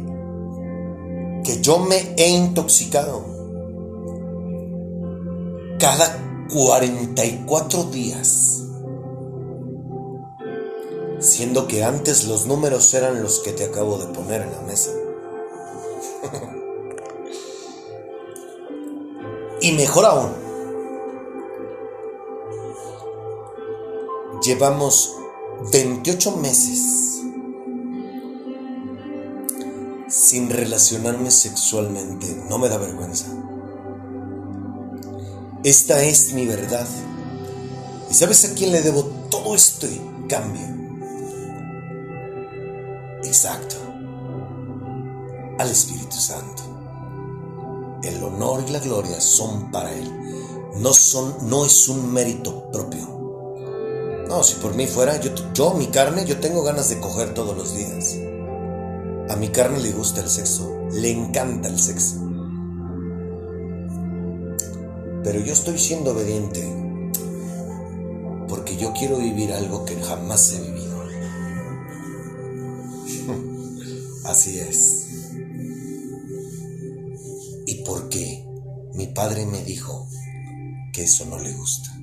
que 1.42 1.60
yo 1.60 1.78
me 1.78 2.14
he 2.16 2.28
intoxicado 2.28 3.24
cada 5.78 6.46
44 6.52 7.84
días, 7.84 8.62
siendo 11.18 11.66
que 11.66 11.82
antes 11.82 12.28
los 12.28 12.46
números 12.46 12.92
eran 12.92 13.22
los 13.22 13.40
que 13.40 13.52
te 13.52 13.64
acabo 13.64 13.96
de 13.96 14.12
poner 14.12 14.42
en 14.42 14.52
la 14.52 14.60
mesa. 14.60 14.90
y 19.62 19.72
mejor 19.72 20.04
aún, 20.04 20.49
llevamos 24.42 25.16
28 25.72 26.36
meses 26.36 27.20
sin 30.08 30.50
relacionarme 30.50 31.30
sexualmente. 31.30 32.44
No 32.48 32.58
me 32.58 32.68
da 32.68 32.78
vergüenza. 32.78 33.26
Esta 35.62 36.02
es 36.02 36.32
mi 36.32 36.46
verdad. 36.46 36.86
¿Y 38.10 38.14
sabes 38.14 38.44
a 38.44 38.54
quién 38.54 38.72
le 38.72 38.82
debo 38.82 39.04
todo 39.30 39.54
este 39.54 40.00
cambio? 40.28 40.66
Exacto. 43.22 43.76
Al 45.58 45.70
Espíritu 45.70 46.16
Santo. 46.16 46.62
El 48.02 48.22
honor 48.22 48.64
y 48.66 48.72
la 48.72 48.80
gloria 48.80 49.20
son 49.20 49.70
para 49.70 49.92
Él. 49.92 50.10
No, 50.76 50.94
son, 50.94 51.50
no 51.50 51.66
es 51.66 51.88
un 51.88 52.12
mérito 52.12 52.70
propio. 52.72 53.19
No, 54.30 54.44
si 54.44 54.54
por 54.60 54.76
mí 54.76 54.86
fuera, 54.86 55.20
yo, 55.20 55.32
yo, 55.54 55.74
mi 55.74 55.88
carne, 55.88 56.24
yo 56.24 56.38
tengo 56.38 56.62
ganas 56.62 56.88
de 56.88 57.00
coger 57.00 57.34
todos 57.34 57.56
los 57.56 57.74
días. 57.74 58.16
A 59.28 59.34
mi 59.34 59.48
carne 59.48 59.80
le 59.80 59.90
gusta 59.90 60.20
el 60.20 60.28
sexo, 60.28 60.72
le 60.92 61.10
encanta 61.10 61.68
el 61.68 61.80
sexo. 61.80 62.14
Pero 65.24 65.40
yo 65.40 65.52
estoy 65.52 65.78
siendo 65.78 66.12
obediente 66.12 66.64
porque 68.48 68.76
yo 68.76 68.92
quiero 68.92 69.18
vivir 69.18 69.52
algo 69.52 69.84
que 69.84 69.96
jamás 69.96 70.52
he 70.52 70.60
vivido. 70.60 71.02
Así 74.26 74.60
es. 74.60 75.08
Y 77.66 77.82
porque 77.84 78.46
mi 78.94 79.08
padre 79.08 79.44
me 79.44 79.64
dijo 79.64 80.06
que 80.92 81.02
eso 81.02 81.24
no 81.24 81.36
le 81.40 81.52
gusta. 81.52 81.99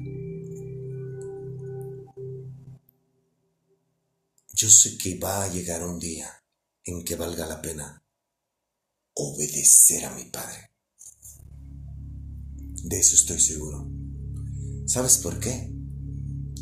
Yo 4.58 4.72
sé 4.72 4.98
que 4.98 5.20
va 5.20 5.44
a 5.44 5.54
llegar 5.54 5.86
un 5.86 6.00
día 6.00 6.28
en 6.84 7.04
que 7.04 7.16
valga 7.16 7.46
la 7.46 7.62
pena 7.62 8.04
obedecer 9.14 10.04
a 10.04 10.16
mi 10.16 10.26
padre. 10.32 10.72
De 12.82 13.00
eso 13.00 13.14
estoy 13.14 13.40
seguro. 13.40 13.88
¿Sabes 14.88 15.20
por 15.20 15.40
qué? 15.40 15.72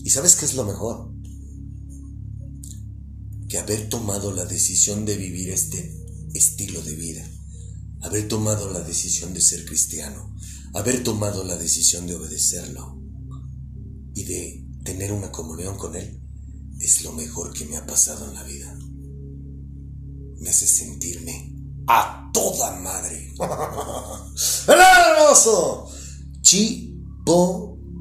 ¿Y 0.04 0.10
sabes 0.10 0.36
qué 0.36 0.44
es 0.44 0.56
lo 0.56 0.66
mejor? 0.66 1.14
Que 3.48 3.60
haber 3.60 3.88
tomado 3.88 4.34
la 4.34 4.44
decisión 4.44 5.06
de 5.06 5.16
vivir 5.16 5.52
este 5.52 5.96
estilo 6.34 6.82
de 6.82 6.96
vida, 6.98 7.26
haber 8.02 8.28
tomado 8.28 8.74
la 8.74 8.82
decisión 8.82 9.34
de 9.34 9.40
ser 9.40 9.64
cristiano, 9.64 10.36
haber 10.74 11.02
tomado 11.02 11.46
la 11.46 11.56
decisión 11.56 12.08
de 12.08 12.16
obedecerlo 12.16 13.02
y 14.14 14.26
de 14.26 14.68
tener 14.84 15.14
una 15.14 15.32
comunión 15.32 15.78
con 15.78 15.96
Él, 15.96 16.25
es 16.80 17.04
lo 17.04 17.12
mejor 17.14 17.54
que 17.54 17.66
me 17.66 17.78
ha 17.78 17.86
pasado 17.86 18.26
en 18.26 18.34
la 18.36 18.44
vida. 18.44 18.78
Me 20.40 20.50
hace 20.50 20.68
sentirme 20.68 21.54
a 21.88 22.30
toda 22.34 22.72
madre. 22.80 23.34
¡Hola, 23.38 24.26
hermoso! 24.68 25.88
Chipocludo, 26.42 27.96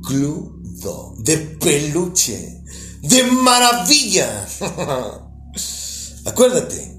de 1.18 1.38
peluche, 1.38 2.62
de 3.02 3.22
maravilla. 3.24 4.46
Acuérdate 6.24 6.98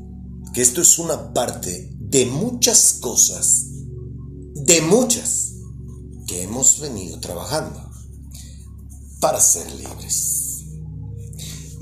que 0.54 0.62
esto 0.62 0.82
es 0.82 1.00
una 1.00 1.34
parte 1.34 1.92
de 2.00 2.26
muchas 2.28 3.00
cosas, 3.02 3.66
de 4.56 4.82
muchas, 4.82 5.54
que 6.28 6.44
hemos 6.44 6.80
venido 6.80 7.20
trabajando 7.20 7.92
para 9.20 9.40
ser 9.42 9.70
libres. 9.76 10.45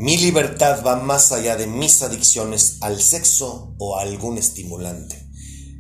Mi 0.04 0.18
libertad 0.18 0.84
va 0.86 1.02
más 1.02 1.32
allá 1.32 1.56
de 1.56 1.66
mis 1.66 2.02
adicciones 2.02 2.80
al 2.82 3.00
sexo 3.00 3.74
o 3.78 3.96
a 3.96 4.02
algún 4.02 4.38
estimulante. 4.38 5.30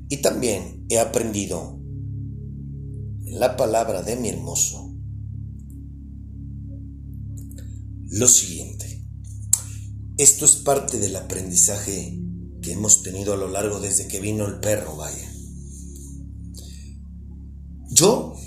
Y 0.07 0.21
también 0.21 0.85
he 0.87 0.97
aprendido 0.97 1.77
la 3.25 3.57
palabra 3.57 4.01
de 4.01 4.15
mi 4.15 4.29
hermoso 4.29 4.95
lo 8.11 8.29
siguiente. 8.29 9.05
Esto 10.17 10.45
es 10.45 10.55
parte 10.55 10.99
del 10.99 11.17
aprendizaje 11.17 12.17
que 12.61 12.71
hemos 12.71 13.03
tenido 13.03 13.33
a 13.33 13.37
lo 13.37 13.49
largo 13.49 13.81
desde 13.81 14.07
que 14.07 14.21
vino 14.21 14.47
el 14.47 14.61
perro, 14.61 14.95
vaya. 14.95 15.33
Yo 17.89 18.37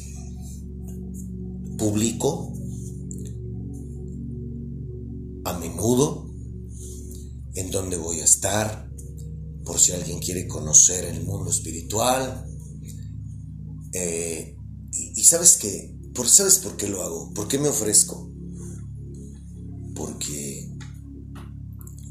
publico 1.76 2.55
a 5.46 5.56
menudo 5.58 6.28
en 7.54 7.70
dónde 7.70 7.96
voy 7.96 8.20
a 8.20 8.24
estar, 8.24 8.90
por 9.64 9.78
si 9.78 9.92
alguien 9.92 10.18
quiere 10.18 10.46
conocer 10.48 11.04
el 11.04 11.24
mundo 11.24 11.50
espiritual. 11.50 12.46
Eh, 13.92 14.56
y, 14.92 15.22
sabes 15.24 15.56
que, 15.56 15.96
por, 16.14 16.28
¿sabes 16.28 16.58
por 16.58 16.76
qué 16.76 16.88
lo 16.88 17.02
hago? 17.02 17.32
¿Por 17.32 17.46
qué 17.46 17.58
me 17.58 17.68
ofrezco? 17.68 18.30
Porque 19.94 20.68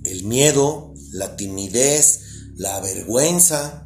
el 0.05 0.23
miedo, 0.23 0.93
la 1.11 1.35
timidez, 1.35 2.21
la 2.55 2.79
vergüenza, 2.79 3.85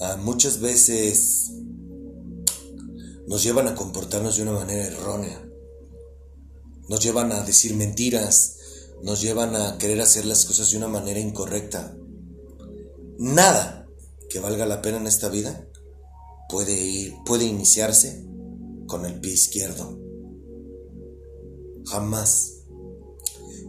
ah, 0.00 0.16
muchas 0.16 0.60
veces 0.60 1.52
nos 3.28 3.42
llevan 3.42 3.68
a 3.68 3.74
comportarnos 3.74 4.36
de 4.36 4.42
una 4.42 4.52
manera 4.52 4.86
errónea. 4.86 5.45
Nos 6.88 7.00
llevan 7.00 7.32
a 7.32 7.42
decir 7.42 7.74
mentiras, 7.74 8.56
nos 9.02 9.20
llevan 9.20 9.56
a 9.56 9.78
querer 9.78 10.00
hacer 10.00 10.24
las 10.24 10.44
cosas 10.46 10.70
de 10.70 10.76
una 10.76 10.88
manera 10.88 11.20
incorrecta. 11.20 11.96
Nada 13.18 13.88
que 14.28 14.40
valga 14.40 14.66
la 14.66 14.82
pena 14.82 14.98
en 14.98 15.06
esta 15.06 15.28
vida 15.28 15.68
puede 16.48 16.78
ir, 16.78 17.14
puede 17.24 17.44
iniciarse 17.44 18.24
con 18.86 19.04
el 19.04 19.20
pie 19.20 19.32
izquierdo. 19.32 19.98
Jamás. 21.86 22.52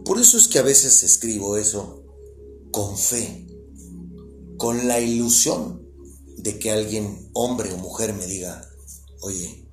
Por 0.04 0.18
eso 0.18 0.38
es 0.38 0.48
que 0.48 0.58
a 0.58 0.62
veces 0.62 1.02
escribo 1.02 1.56
eso 1.56 2.04
con 2.70 2.96
fe, 2.96 3.46
con 4.56 4.88
la 4.88 5.00
ilusión 5.00 5.86
de 6.36 6.58
que 6.58 6.70
alguien, 6.70 7.30
hombre 7.32 7.72
o 7.72 7.76
mujer, 7.78 8.14
me 8.14 8.26
diga, 8.26 8.68
oye, 9.20 9.66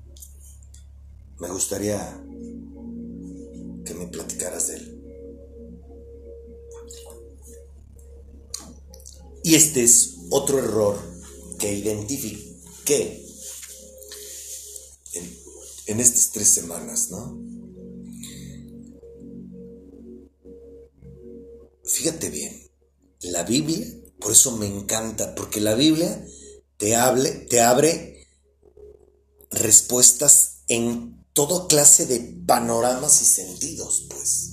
me 1.38 1.48
gustaría 1.48 2.22
me 3.96 4.06
platicaras 4.06 4.68
de 4.68 4.76
él. 4.76 5.02
Y 9.42 9.54
este 9.54 9.84
es 9.84 10.16
otro 10.30 10.58
error 10.58 10.98
que 11.58 11.72
identifiqué 11.72 13.24
en, 15.12 15.38
en 15.86 16.00
estas 16.00 16.30
tres 16.32 16.48
semanas, 16.48 17.10
¿no? 17.10 17.40
Fíjate 21.84 22.30
bien, 22.30 22.70
la 23.20 23.44
Biblia, 23.44 23.86
por 24.18 24.32
eso 24.32 24.56
me 24.56 24.66
encanta, 24.66 25.34
porque 25.34 25.60
la 25.60 25.74
Biblia 25.74 26.26
te, 26.76 26.96
hable, 26.96 27.30
te 27.30 27.60
abre 27.60 28.26
respuestas 29.50 30.62
en 30.68 31.25
toda 31.36 31.68
clase 31.68 32.06
de 32.06 32.18
panoramas 32.46 33.20
y 33.20 33.26
sentidos, 33.26 34.06
pues. 34.08 34.52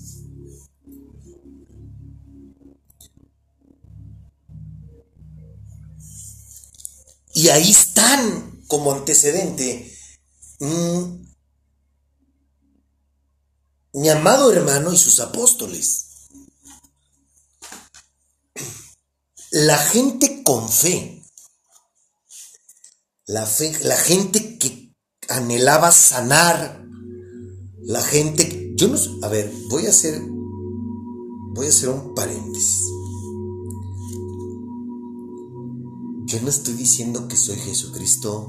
Y 7.36 7.48
ahí 7.48 7.72
están 7.72 8.65
como 8.67 8.91
antecedente 8.91 9.98
mm, 10.60 11.24
mi 13.93 14.10
amado 14.10 14.52
hermano 14.52 14.91
y 14.91 14.98
sus 14.98 15.22
apóstoles. 15.22 16.28
La 19.52 19.78
gente 19.78 20.43
con 20.43 20.69
fe, 20.69 21.24
la, 23.26 23.46
fe, 23.46 23.72
la 23.84 23.96
gente 23.96 24.58
que 24.58 24.83
anhelaba 25.29 25.91
sanar, 25.91 26.83
la 27.86 28.01
gente, 28.01 28.73
yo 28.75 28.88
no, 28.88 28.97
a 29.23 29.27
ver, 29.27 29.53
voy 29.69 29.86
a 29.86 29.89
hacer, 29.89 30.21
voy 31.53 31.65
a 31.65 31.69
hacer 31.69 31.89
un 31.89 32.13
paréntesis. 32.13 32.86
Yo 36.25 36.41
no 36.41 36.49
estoy 36.49 36.75
diciendo 36.75 37.27
que 37.27 37.36
soy 37.36 37.57
Jesucristo, 37.57 38.47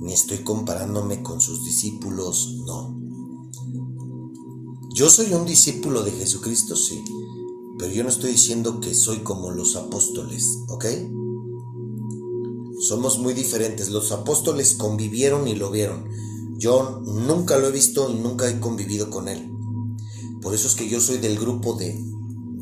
ni 0.00 0.12
estoy 0.12 0.38
comparándome 0.38 1.22
con 1.22 1.40
sus 1.40 1.64
discípulos, 1.64 2.62
no. 2.66 3.00
Yo 4.94 5.08
soy 5.08 5.32
un 5.32 5.46
discípulo 5.46 6.02
de 6.02 6.10
Jesucristo, 6.10 6.76
sí, 6.76 7.02
pero 7.78 7.92
yo 7.92 8.02
no 8.02 8.08
estoy 8.08 8.32
diciendo 8.32 8.80
que 8.80 8.94
soy 8.94 9.20
como 9.20 9.50
los 9.50 9.76
apóstoles, 9.76 10.58
¿ok? 10.68 10.84
Somos 12.86 13.18
muy 13.18 13.32
diferentes. 13.32 13.88
Los 13.88 14.12
apóstoles 14.12 14.74
convivieron 14.74 15.48
y 15.48 15.54
lo 15.54 15.70
vieron. 15.70 16.04
Yo 16.58 17.00
nunca 17.06 17.56
lo 17.56 17.68
he 17.68 17.72
visto 17.72 18.10
y 18.10 18.14
nunca 18.14 18.46
he 18.46 18.60
convivido 18.60 19.08
con 19.08 19.28
él. 19.28 19.50
Por 20.42 20.54
eso 20.54 20.68
es 20.68 20.74
que 20.74 20.86
yo 20.90 21.00
soy 21.00 21.16
del 21.16 21.38
grupo 21.38 21.72
de 21.74 21.98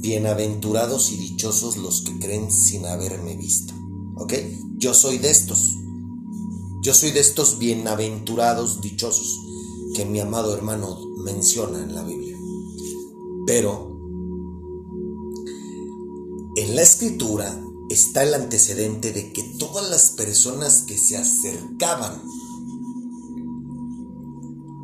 bienaventurados 0.00 1.10
y 1.10 1.16
dichosos 1.16 1.76
los 1.76 2.02
que 2.02 2.16
creen 2.20 2.52
sin 2.52 2.86
haberme 2.86 3.36
visto. 3.36 3.74
¿Ok? 4.14 4.34
Yo 4.78 4.94
soy 4.94 5.18
de 5.18 5.30
estos. 5.30 5.76
Yo 6.82 6.94
soy 6.94 7.10
de 7.10 7.20
estos 7.20 7.58
bienaventurados, 7.58 8.80
dichosos, 8.80 9.40
que 9.94 10.04
mi 10.04 10.20
amado 10.20 10.54
hermano 10.54 11.00
menciona 11.24 11.82
en 11.82 11.96
la 11.96 12.04
Biblia. 12.04 12.36
Pero 13.44 13.98
en 16.54 16.76
la 16.76 16.82
escritura 16.82 17.60
está 17.92 18.22
el 18.22 18.34
antecedente 18.34 19.12
de 19.12 19.32
que 19.32 19.42
todas 19.58 19.88
las 19.90 20.10
personas 20.10 20.82
que 20.82 20.96
se 20.96 21.16
acercaban 21.16 22.22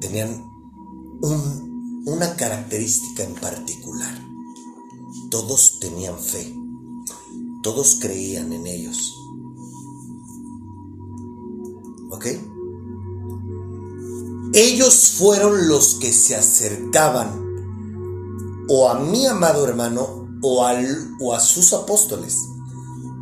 tenían 0.00 0.44
una 2.06 2.36
característica 2.36 3.24
en 3.24 3.34
particular. 3.34 4.14
Todos 5.30 5.78
tenían 5.80 6.18
fe, 6.18 6.54
todos 7.62 7.98
creían 8.00 8.52
en 8.52 8.66
ellos. 8.66 9.14
¿Ok? 12.10 12.26
Ellos 14.54 15.12
fueron 15.18 15.68
los 15.68 15.96
que 15.96 16.12
se 16.12 16.34
acercaban 16.34 17.48
o 18.68 18.88
a 18.88 18.98
mi 18.98 19.26
amado 19.26 19.66
hermano 19.66 20.28
o, 20.42 20.66
o 21.20 21.34
a 21.34 21.40
sus 21.40 21.72
apóstoles. 21.72 22.38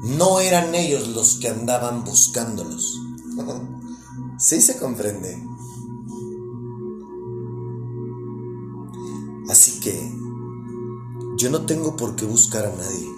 No 0.03 0.41
eran 0.41 0.75
ellos 0.75 1.09
los 1.09 1.37
que 1.37 1.49
andaban 1.49 2.05
buscándolos. 2.05 3.01
¿Sí 4.39 4.61
se 4.61 4.79
comprende? 4.79 5.43
Así 9.49 9.81
que 9.81 10.13
yo 11.39 11.51
no 11.51 11.67
tengo 11.67 11.97
por 11.97 12.17
qué 12.17 12.25
buscar 12.25 12.67
a 12.67 12.75
nadie. 12.75 13.09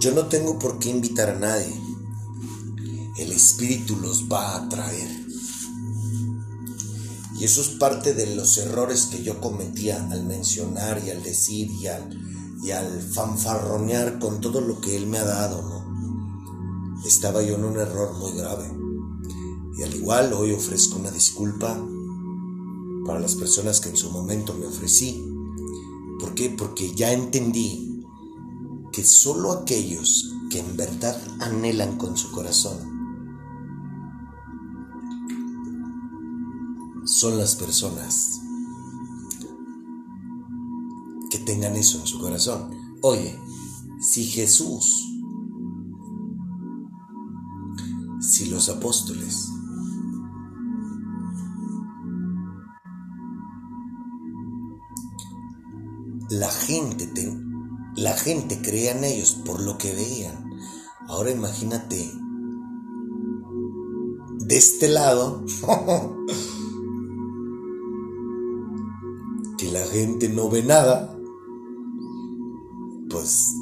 Yo 0.00 0.12
no 0.12 0.26
tengo 0.26 0.58
por 0.58 0.78
qué 0.78 0.90
invitar 0.90 1.30
a 1.30 1.38
nadie. 1.38 1.80
El 3.16 3.32
Espíritu 3.32 3.96
los 3.96 4.28
va 4.28 4.56
a 4.56 4.68
traer. 4.68 5.26
Y 7.38 7.44
eso 7.44 7.60
es 7.60 7.68
parte 7.68 8.14
de 8.14 8.34
los 8.34 8.58
errores 8.58 9.06
que 9.06 9.22
yo 9.22 9.40
cometía 9.40 10.08
al 10.10 10.24
mencionar 10.24 11.02
y 11.04 11.10
al 11.10 11.22
decir 11.22 11.70
y 11.70 11.86
al, 11.86 12.08
y 12.62 12.70
al 12.70 13.02
fanfarronear 13.02 14.18
con 14.18 14.40
todo 14.40 14.60
lo 14.60 14.80
que 14.80 14.96
Él 14.96 15.06
me 15.06 15.18
ha 15.18 15.24
dado. 15.24 15.84
Estaba 17.06 17.42
yo 17.42 17.54
en 17.54 17.64
un 17.64 17.76
error 17.76 18.16
muy 18.18 18.32
grave. 18.32 18.70
Y 19.76 19.82
al 19.82 19.94
igual 19.94 20.32
hoy 20.32 20.52
ofrezco 20.52 20.98
una 20.98 21.10
disculpa 21.10 21.78
para 23.06 23.20
las 23.20 23.36
personas 23.36 23.80
que 23.80 23.90
en 23.90 23.96
su 23.96 24.10
momento 24.10 24.54
me 24.54 24.66
ofrecí. 24.66 25.24
¿Por 26.18 26.34
qué? 26.34 26.50
Porque 26.50 26.94
ya 26.94 27.12
entendí 27.12 28.04
que 28.92 29.04
solo 29.04 29.52
aquellos 29.52 30.34
que 30.50 30.58
en 30.58 30.76
verdad 30.76 31.16
anhelan 31.40 31.96
con 31.96 32.16
su 32.16 32.32
corazón 32.32 32.98
son 37.04 37.38
las 37.38 37.54
personas 37.54 38.37
que 41.30 41.38
tengan 41.38 41.76
eso 41.76 42.00
en 42.00 42.06
su 42.06 42.18
corazón. 42.18 42.70
Oye, 43.02 43.38
si 44.00 44.24
Jesús, 44.24 45.08
si 48.20 48.46
los 48.46 48.68
apóstoles, 48.68 49.48
la 56.30 56.50
gente, 56.50 57.10
la 57.96 58.14
gente 58.14 58.60
creía 58.60 58.92
en 58.92 59.04
ellos 59.04 59.34
por 59.44 59.60
lo 59.60 59.78
que 59.78 59.92
veían. 59.92 60.50
Ahora 61.08 61.30
imagínate, 61.30 62.10
de 64.40 64.56
este 64.56 64.88
lado, 64.88 65.44
que 69.58 69.70
la 69.72 69.84
gente 69.86 70.28
no 70.28 70.48
ve 70.48 70.62
nada, 70.62 71.17
pues 73.28 73.54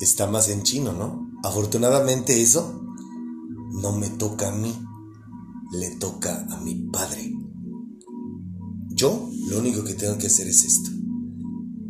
está 0.00 0.26
más 0.26 0.48
en 0.48 0.62
chino, 0.62 0.92
¿no? 0.94 1.30
Afortunadamente 1.44 2.40
eso 2.40 2.82
no 3.82 3.92
me 3.92 4.08
toca 4.08 4.48
a 4.48 4.56
mí, 4.56 4.74
le 5.72 5.96
toca 5.96 6.46
a 6.50 6.58
mi 6.60 6.74
padre. 6.90 7.34
Yo 8.88 9.28
lo 9.48 9.58
único 9.58 9.84
que 9.84 9.92
tengo 9.92 10.16
que 10.16 10.28
hacer 10.28 10.48
es 10.48 10.64
esto. 10.64 10.90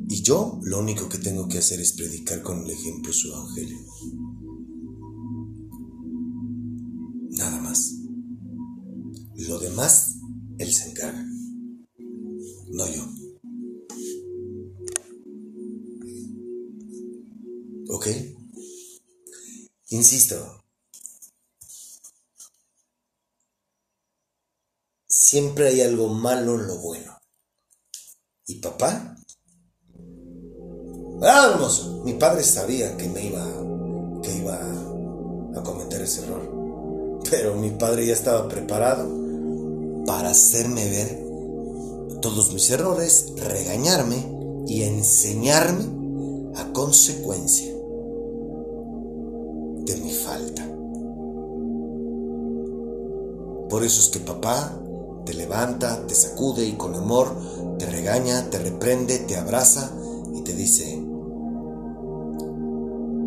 Y 0.08 0.22
yo 0.22 0.58
lo 0.64 0.80
único 0.80 1.08
que 1.08 1.18
tengo 1.18 1.46
que 1.46 1.58
hacer 1.58 1.80
es 1.80 1.92
predicar 1.92 2.42
con 2.42 2.64
el 2.64 2.70
ejemplo 2.70 3.12
su 3.12 3.28
evangelio. 3.28 3.78
Nada 7.30 7.60
más. 7.60 7.94
Lo 9.36 9.60
demás, 9.60 10.16
Él 10.58 10.72
se 10.72 10.90
encarga. 10.90 11.31
Insisto. 20.02 20.64
Siempre 25.06 25.68
hay 25.68 25.80
algo 25.82 26.08
malo 26.08 26.56
en 26.56 26.66
lo 26.66 26.78
bueno. 26.78 27.16
¿Y 28.48 28.56
papá? 28.56 29.16
Ah, 31.22 31.50
hermoso. 31.52 32.02
Mi 32.04 32.14
padre 32.14 32.42
sabía 32.42 32.96
que 32.96 33.08
me 33.10 33.26
iba, 33.26 33.46
que 34.24 34.34
iba 34.38 34.58
a 35.54 35.62
cometer 35.62 36.02
ese 36.02 36.24
error. 36.24 37.20
Pero 37.30 37.54
mi 37.54 37.70
padre 37.70 38.04
ya 38.04 38.14
estaba 38.14 38.48
preparado 38.48 39.08
para 40.04 40.30
hacerme 40.30 40.90
ver 40.90 42.20
todos 42.20 42.52
mis 42.52 42.68
errores, 42.70 43.34
regañarme 43.36 44.64
y 44.66 44.82
enseñarme 44.82 46.56
a 46.56 46.72
consecuencia 46.72 47.71
de 49.84 49.96
mi 49.96 50.10
falta. 50.10 50.66
Por 53.68 53.84
eso 53.84 54.00
es 54.00 54.08
que 54.10 54.20
papá 54.20 54.78
te 55.24 55.34
levanta, 55.34 56.06
te 56.06 56.14
sacude 56.14 56.64
y 56.66 56.72
con 56.72 56.94
amor 56.94 57.34
te 57.78 57.86
regaña, 57.86 58.50
te 58.50 58.58
reprende, 58.58 59.18
te 59.18 59.36
abraza 59.36 59.90
y 60.34 60.42
te 60.42 60.52
dice, 60.52 61.02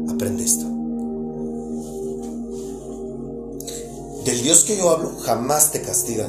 aprende 0.09 0.43
esto. 0.43 0.65
Del 4.25 4.41
Dios 4.41 4.63
que 4.63 4.77
yo 4.77 4.89
hablo 4.89 5.11
jamás 5.19 5.71
te 5.71 5.81
castiga. 5.81 6.27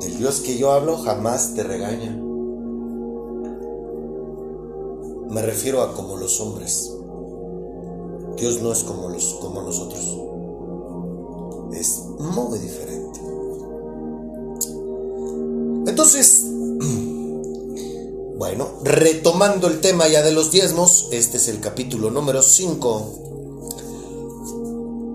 Del 0.00 0.18
Dios 0.18 0.40
que 0.40 0.56
yo 0.56 0.72
hablo 0.72 0.98
jamás 0.98 1.54
te 1.54 1.62
regaña. 1.62 2.16
Me 5.30 5.42
refiero 5.42 5.82
a 5.82 5.94
como 5.94 6.16
los 6.16 6.40
hombres. 6.40 6.92
Dios 8.40 8.60
no 8.62 8.72
es 8.72 8.82
como, 8.84 9.10
los, 9.10 9.34
como 9.40 9.60
nosotros. 9.62 10.00
Es 11.78 11.98
muy 12.18 12.58
diferente. 12.58 13.20
Entonces, 15.86 16.46
bueno, 18.38 18.66
retomando 18.82 19.68
el 19.68 19.80
tema 19.80 20.08
ya 20.08 20.22
de 20.22 20.32
los 20.32 20.50
diezmos, 20.50 21.08
este 21.12 21.36
es 21.36 21.48
el 21.48 21.60
capítulo 21.60 22.10
número 22.10 22.42
5. 22.42 23.08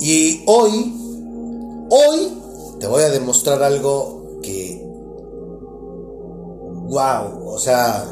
Y 0.01 0.43
hoy, 0.45 0.93
hoy 1.89 2.32
te 2.80 2.86
voy 2.86 3.01
a 3.01 3.09
demostrar 3.09 3.63
algo 3.63 4.39
que, 4.43 4.80
wow, 6.89 7.47
o 7.47 7.57
sea, 7.57 8.05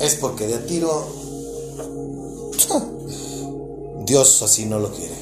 es 0.00 0.14
porque 0.16 0.46
de 0.46 0.58
tiro 0.58 1.06
Dios 4.06 4.42
así 4.42 4.66
no 4.66 4.78
lo 4.78 4.90
quiere. 4.92 5.14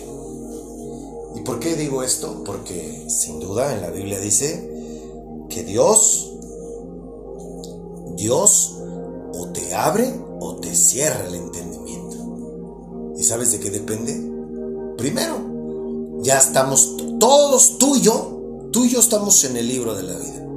¿Y 1.36 1.40
por 1.40 1.60
qué 1.60 1.76
digo 1.76 2.02
esto? 2.02 2.42
Porque 2.44 3.04
sin 3.08 3.38
duda 3.40 3.74
en 3.74 3.82
la 3.82 3.90
Biblia 3.90 4.18
dice 4.18 5.46
que 5.50 5.62
Dios, 5.64 6.32
Dios 8.16 8.76
o 9.34 9.48
te 9.48 9.74
abre 9.74 10.12
o 10.40 10.56
te 10.56 10.74
cierra 10.74 11.26
el 11.26 11.34
entendimiento. 11.34 13.14
¿Y 13.18 13.22
sabes 13.24 13.52
de 13.52 13.60
qué 13.60 13.70
depende? 13.70 14.14
Primero, 14.96 16.20
ya 16.22 16.38
estamos 16.38 16.96
todos 17.18 17.78
tú 17.78 17.96
y 17.96 18.02
tú 18.70 18.84
y 18.84 18.90
yo 18.90 19.00
estamos 19.00 19.44
en 19.44 19.56
el 19.56 19.68
libro 19.68 19.94
de 19.94 20.02
la 20.02 20.16
vida. 20.16 20.47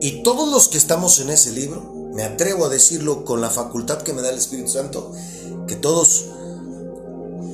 Y 0.00 0.22
todos 0.22 0.50
los 0.50 0.68
que 0.68 0.78
estamos 0.78 1.20
en 1.20 1.28
ese 1.28 1.52
libro, 1.52 2.10
me 2.14 2.22
atrevo 2.22 2.64
a 2.64 2.68
decirlo 2.70 3.24
con 3.24 3.40
la 3.40 3.50
facultad 3.50 4.02
que 4.02 4.14
me 4.14 4.22
da 4.22 4.30
el 4.30 4.38
Espíritu 4.38 4.70
Santo, 4.70 5.12
que 5.66 5.76
todos, 5.76 6.26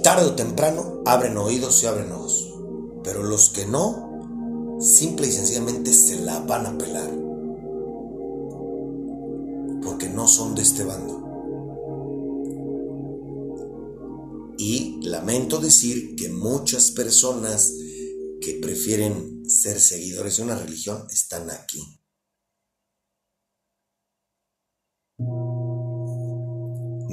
tarde 0.02 0.26
o 0.26 0.34
temprano, 0.34 1.02
abren 1.04 1.36
oídos 1.36 1.82
y 1.82 1.86
abren 1.86 2.12
ojos. 2.12 2.54
Pero 3.02 3.24
los 3.24 3.50
que 3.50 3.66
no, 3.66 4.78
simple 4.80 5.26
y 5.26 5.32
sencillamente 5.32 5.92
se 5.92 6.20
la 6.20 6.38
van 6.40 6.66
a 6.66 6.78
pelar. 6.78 7.10
Porque 9.82 10.08
no 10.08 10.28
son 10.28 10.54
de 10.54 10.62
este 10.62 10.84
bando. 10.84 11.16
Y 14.58 15.00
lamento 15.02 15.58
decir 15.58 16.14
que 16.16 16.28
muchas 16.28 16.92
personas 16.92 17.72
que 18.40 18.58
prefieren 18.62 19.48
ser 19.48 19.80
seguidores 19.80 20.36
de 20.36 20.44
una 20.44 20.56
religión 20.56 21.04
están 21.10 21.50
aquí. 21.50 21.95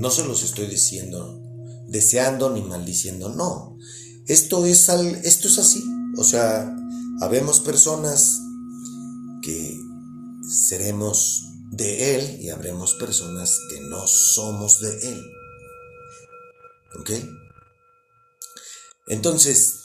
No 0.03 0.11
se 0.11 0.25
los 0.25 0.43
estoy 0.43 0.65
diciendo, 0.65 1.39
deseando 1.87 2.49
ni 2.49 2.61
maldiciendo, 2.61 3.29
no. 3.29 3.77
Esto 4.27 4.65
es, 4.65 4.89
al, 4.89 5.07
esto 5.23 5.47
es 5.47 5.57
así. 5.57 5.81
O 6.17 6.25
sea, 6.25 6.75
habemos 7.21 7.61
personas 7.61 8.41
que 9.41 9.79
seremos 10.45 11.45
de 11.71 12.15
Él 12.15 12.41
y 12.41 12.49
habremos 12.49 12.95
personas 12.95 13.57
que 13.69 13.79
no 13.79 14.05
somos 14.05 14.81
de 14.81 14.89
Él. 15.07 15.23
¿Ok? 16.99 17.11
Entonces, 19.07 19.75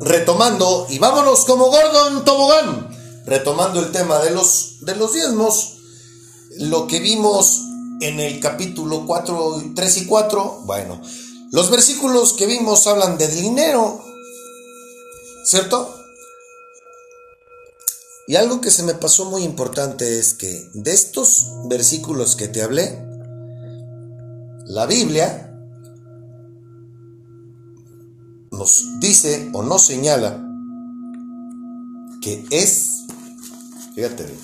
retomando, 0.00 0.86
y 0.88 0.98
vámonos 0.98 1.44
como 1.44 1.66
Gordon 1.66 2.24
Tobogán, 2.24 2.88
retomando 3.26 3.80
el 3.80 3.92
tema 3.92 4.20
de 4.20 4.30
los, 4.30 4.78
de 4.80 4.96
los 4.96 5.12
diezmos, 5.12 5.74
lo 6.56 6.86
que 6.86 7.00
vimos 7.00 7.64
en 8.04 8.20
el 8.20 8.38
capítulo 8.38 9.06
4, 9.06 9.72
3 9.74 9.96
y 9.96 10.06
4, 10.06 10.62
bueno, 10.66 11.00
los 11.50 11.70
versículos 11.70 12.34
que 12.34 12.46
vimos 12.46 12.86
hablan 12.86 13.16
de 13.16 13.28
dinero, 13.28 14.04
¿cierto? 15.44 15.94
Y 18.26 18.36
algo 18.36 18.60
que 18.60 18.70
se 18.70 18.82
me 18.82 18.92
pasó 18.92 19.24
muy 19.30 19.42
importante 19.42 20.18
es 20.18 20.34
que 20.34 20.68
de 20.74 20.92
estos 20.92 21.46
versículos 21.64 22.36
que 22.36 22.48
te 22.48 22.62
hablé, 22.62 23.02
la 24.66 24.84
Biblia 24.84 25.50
nos 28.50 29.00
dice 29.00 29.50
o 29.54 29.62
nos 29.62 29.82
señala 29.82 30.42
que 32.20 32.44
es, 32.50 33.04
fíjate, 33.94 34.26
Ah. 34.26 34.43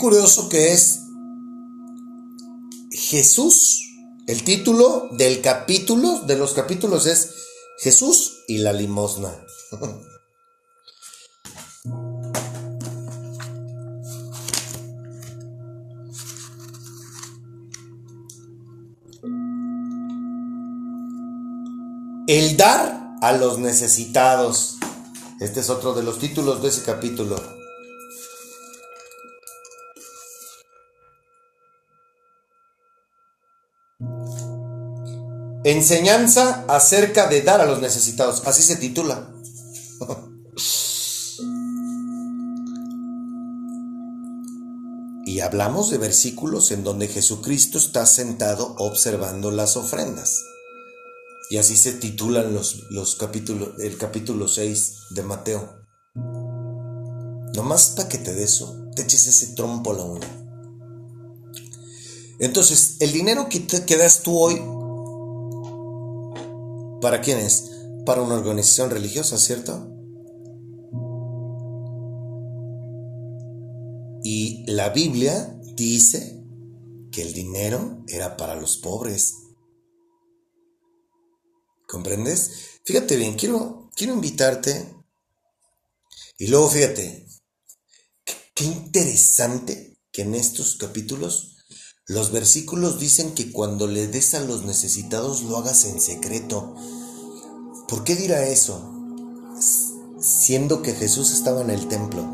Curioso 0.00 0.48
que 0.48 0.72
es 0.72 1.02
Jesús. 2.90 3.86
El 4.26 4.42
título 4.42 5.08
del 5.12 5.40
capítulo, 5.40 6.20
de 6.20 6.36
los 6.36 6.54
capítulos 6.54 7.06
es 7.06 7.34
Jesús 7.78 8.44
y 8.48 8.58
la 8.58 8.72
limosna. 8.72 9.32
El 22.26 22.56
dar 22.56 23.16
a 23.22 23.32
los 23.32 23.58
necesitados. 23.58 24.76
Este 25.40 25.58
es 25.58 25.68
otro 25.68 25.94
de 25.94 26.04
los 26.04 26.20
títulos 26.20 26.62
de 26.62 26.68
ese 26.68 26.82
capítulo. 26.84 27.59
Enseñanza 35.64 36.64
acerca 36.68 37.26
de 37.26 37.42
dar 37.42 37.60
a 37.60 37.66
los 37.66 37.80
necesitados. 37.80 38.42
Así 38.46 38.62
se 38.62 38.76
titula. 38.76 39.34
Y 45.30 45.38
hablamos 45.42 45.90
de 45.90 45.98
versículos 45.98 46.72
en 46.72 46.82
donde 46.82 47.06
Jesucristo 47.06 47.78
está 47.78 48.04
sentado 48.04 48.74
observando 48.78 49.52
las 49.52 49.76
ofrendas. 49.76 50.42
Y 51.50 51.58
así 51.58 51.76
se 51.76 51.92
titulan 51.92 52.52
los, 52.52 52.90
los 52.90 53.14
capítulos, 53.14 53.78
el 53.78 53.96
capítulo 53.96 54.48
6 54.48 54.92
de 55.10 55.22
Mateo. 55.22 55.84
Nomás 57.54 57.90
para 57.90 58.08
que 58.08 58.18
te 58.18 58.34
des 58.34 58.54
eso, 58.54 58.88
te 58.96 59.02
eches 59.02 59.28
ese 59.28 59.54
trompo 59.54 59.92
a 59.92 59.98
la 59.98 60.02
uña. 60.02 60.28
Entonces, 62.40 62.96
el 62.98 63.12
dinero 63.12 63.48
que, 63.48 63.60
te, 63.60 63.84
que 63.84 63.96
das 63.96 64.22
tú 64.22 64.36
hoy, 64.36 64.60
¿para 67.00 67.20
quién 67.20 67.38
es? 67.38 67.70
Para 68.06 68.22
una 68.22 68.36
organización 68.36 68.90
religiosa, 68.90 69.38
¿cierto? 69.38 69.90
Y 74.22 74.64
la 74.66 74.90
Biblia 74.90 75.58
dice 75.76 76.44
que 77.10 77.22
el 77.22 77.32
dinero 77.32 78.04
era 78.06 78.36
para 78.36 78.54
los 78.54 78.76
pobres. 78.76 79.34
¿Comprendes? 81.88 82.80
Fíjate 82.84 83.16
bien, 83.16 83.34
quiero, 83.36 83.90
quiero 83.94 84.14
invitarte. 84.14 84.94
Y 86.38 86.46
luego 86.46 86.68
fíjate, 86.68 87.26
qué, 88.54 88.64
interesante 88.64 89.98
que 90.12 90.22
en 90.22 90.34
estos 90.34 90.76
capítulos 90.76 91.59
los 92.10 92.32
versículos 92.32 92.98
dicen 92.98 93.34
que 93.34 93.52
cuando 93.52 93.86
le 93.86 94.08
des 94.08 94.34
a 94.34 94.40
los 94.40 94.64
necesitados 94.64 95.44
lo 95.44 95.58
hagas 95.58 95.84
en 95.84 96.00
secreto. 96.00 96.74
¿Por 97.86 98.02
qué 98.02 98.16
dirá 98.16 98.48
eso? 98.48 98.80
Siendo 100.18 100.82
que 100.82 100.92
Jesús 100.92 101.30
estaba 101.30 101.60
en 101.60 101.70
el 101.70 101.86
templo. 101.86 102.24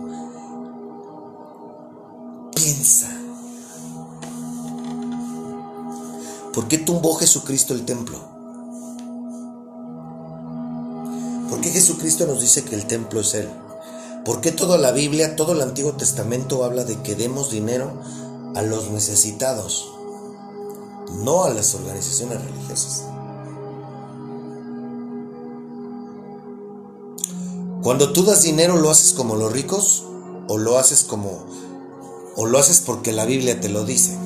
Piensa. 2.55 3.11
¿Por 6.55 6.69
qué 6.69 6.79
tumbó 6.79 7.17
Jesucristo 7.17 7.75
el 7.75 7.85
templo? 7.85 8.19
¿Por 11.51 11.61
qué 11.61 11.69
Jesucristo 11.69 12.27
nos 12.27 12.41
dice 12.41 12.65
que 12.65 12.77
el 12.77 12.87
templo 12.87 13.21
es 13.21 13.35
Él? 13.35 13.51
¿Por 14.25 14.41
qué 14.41 14.53
toda 14.53 14.79
la 14.79 14.93
Biblia, 14.93 15.37
todo 15.37 15.53
el 15.53 15.61
Antiguo 15.61 15.93
Testamento 15.93 16.65
habla 16.65 16.85
de 16.85 16.97
que 17.03 17.15
demos 17.15 17.51
dinero 17.51 17.93
a 18.57 18.63
los 18.63 18.91
necesitados, 18.91 19.93
no 21.23 21.45
a 21.45 21.51
las 21.51 21.75
organizaciones 21.75 22.43
religiosas? 22.43 23.05
Cuando 27.83 28.13
tú 28.13 28.25
das 28.25 28.43
dinero, 28.43 28.79
¿lo 28.79 28.91
haces 28.91 29.13
como 29.13 29.37
los 29.37 29.53
ricos 29.53 30.05
o 30.49 30.57
lo 30.57 30.79
haces 30.79 31.05
como 31.05 31.45
o 32.35 32.47
lo 32.47 32.59
haces 32.59 32.81
porque 32.81 33.13
la 33.13 33.27
Biblia 33.27 33.61
te 33.61 33.69
lo 33.69 33.85
dice? 33.85 34.17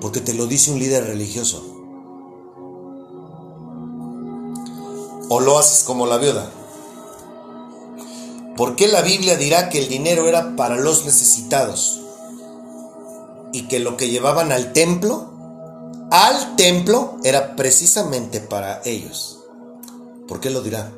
Porque 0.00 0.20
te 0.20 0.34
lo 0.34 0.46
dice 0.46 0.72
un 0.72 0.80
líder 0.80 1.04
religioso. 1.04 1.64
¿O 5.28 5.40
lo 5.40 5.58
haces 5.58 5.84
como 5.84 6.06
la 6.06 6.18
viuda? 6.18 6.50
¿Por 8.56 8.74
qué 8.74 8.88
la 8.88 9.00
Biblia 9.00 9.36
dirá 9.36 9.68
que 9.68 9.78
el 9.78 9.88
dinero 9.88 10.26
era 10.26 10.56
para 10.56 10.76
los 10.76 11.04
necesitados? 11.06 11.99
Y 13.52 13.62
que 13.62 13.80
lo 13.80 13.96
que 13.96 14.08
llevaban 14.08 14.52
al 14.52 14.72
templo, 14.72 16.08
al 16.10 16.56
templo, 16.56 17.16
era 17.24 17.56
precisamente 17.56 18.40
para 18.40 18.80
ellos. 18.84 19.40
¿Por 20.28 20.40
qué 20.40 20.50
lo 20.50 20.62
dirá? 20.62 20.92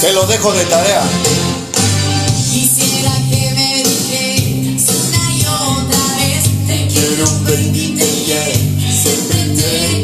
Te 0.00 0.14
lo 0.14 0.26
dejo 0.26 0.50
de 0.54 0.64
tarea. 0.64 1.02
Quiero 7.40 7.44
baby, 7.44 7.96
te 7.96 8.06
quiero 8.24 8.90
Siempre 8.90 9.54
te 9.56 9.99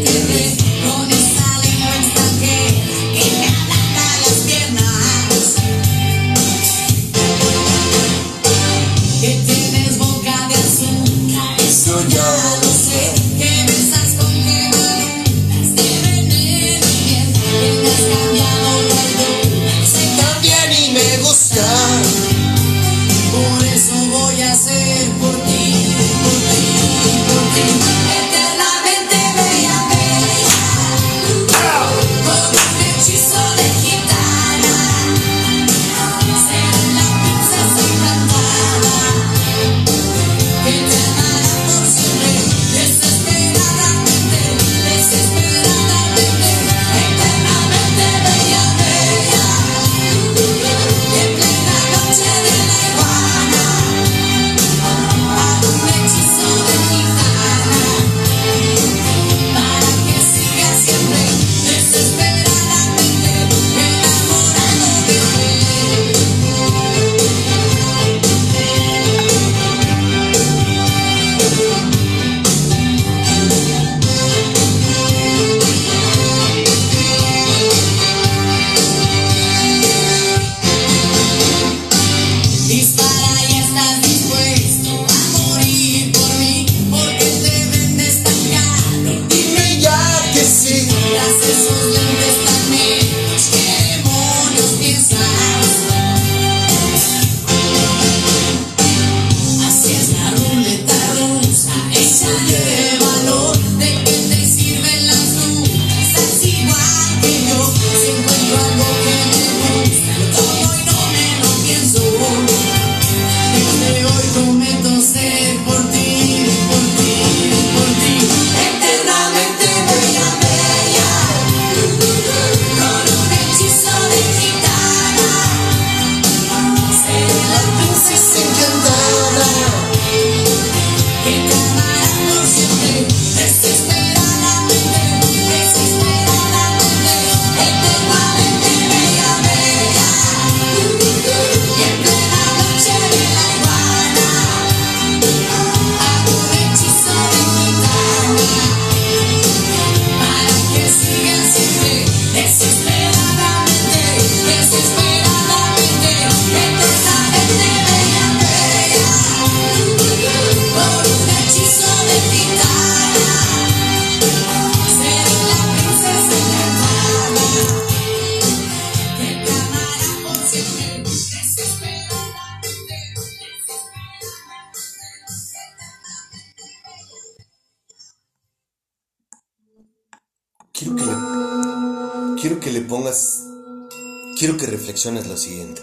reflexiones 185.06 185.26
lo 185.26 185.36
siguiente. 185.36 185.82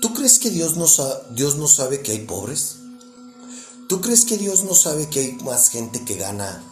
¿Tú 0.00 0.14
crees 0.14 0.38
que 0.38 0.50
Dios 0.50 0.76
no, 0.76 0.86
Dios 1.34 1.56
no 1.56 1.68
sabe 1.68 2.02
que 2.02 2.12
hay 2.12 2.26
pobres? 2.26 2.76
¿Tú 3.88 4.00
crees 4.00 4.24
que 4.24 4.38
Dios 4.38 4.64
no 4.64 4.74
sabe 4.74 5.08
que 5.08 5.20
hay 5.20 5.32
más 5.44 5.70
gente 5.70 6.04
que 6.04 6.16
gana 6.16 6.62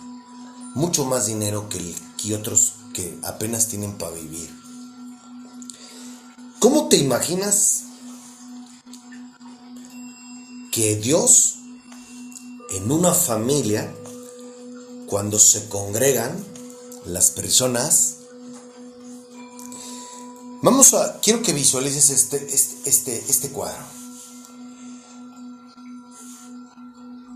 mucho 0.75 1.05
más 1.05 1.27
dinero 1.27 1.69
que, 1.69 1.95
que 2.17 2.35
otros 2.35 2.75
que 2.93 3.19
apenas 3.23 3.69
tienen 3.69 3.97
para 3.97 4.13
vivir? 4.13 4.51
¿Cómo 6.59 6.89
te 6.89 6.97
imaginas 6.97 7.85
que 10.73 10.97
Dios 10.97 11.57
en 12.71 12.91
una 12.93 13.13
familia, 13.13 13.93
cuando 15.07 15.39
se 15.39 15.69
congregan 15.69 16.37
las 17.07 17.31
personas, 17.31 18.20
vamos 20.63 20.95
a, 20.95 21.21
quiero 21.21 21.43
que 21.43 21.53
visualices 21.53 22.11
este, 22.11 22.37
este, 22.53 22.89
este, 22.89 23.25
este 23.29 23.49
cuadro. 23.51 23.83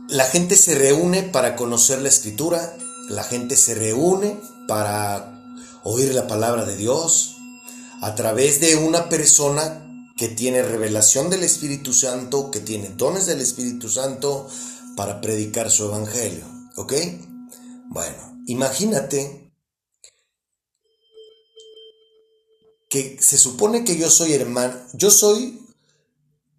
La 0.09 0.25
gente 0.25 0.57
se 0.57 0.75
reúne 0.75 1.23
para 1.23 1.57
conocer 1.57 2.01
la 2.03 2.09
escritura, 2.09 2.77
la 3.09 3.25
gente 3.25 3.57
se 3.57 3.75
reúne 3.75 4.39
para 4.69 5.61
oír 5.83 6.15
la 6.15 6.27
palabra 6.27 6.65
de 6.65 6.77
Dios 6.77 7.37
a 8.01 8.15
través 8.15 8.61
de 8.61 8.77
una 8.77 9.09
persona 9.09 9.81
que 10.17 10.29
tiene 10.29 10.63
revelación 10.63 11.31
del 11.31 11.43
Espíritu 11.43 11.93
Santo, 11.93 12.51
que 12.51 12.61
tiene 12.61 12.91
dones 12.91 13.27
del 13.27 13.41
Espíritu 13.41 13.89
Santo 13.89 14.49
para 14.97 15.21
predicar 15.21 15.71
su 15.71 15.87
evangelio, 15.87 16.45
¿ok? 16.77 16.93
Bueno, 17.87 18.43
imagínate 18.47 19.44
que 22.95 23.19
se 23.21 23.39
supone 23.39 23.83
que 23.83 23.97
yo 23.97 24.09
soy 24.09 24.35
hermano, 24.35 24.73
yo 24.93 25.11
soy 25.11 25.61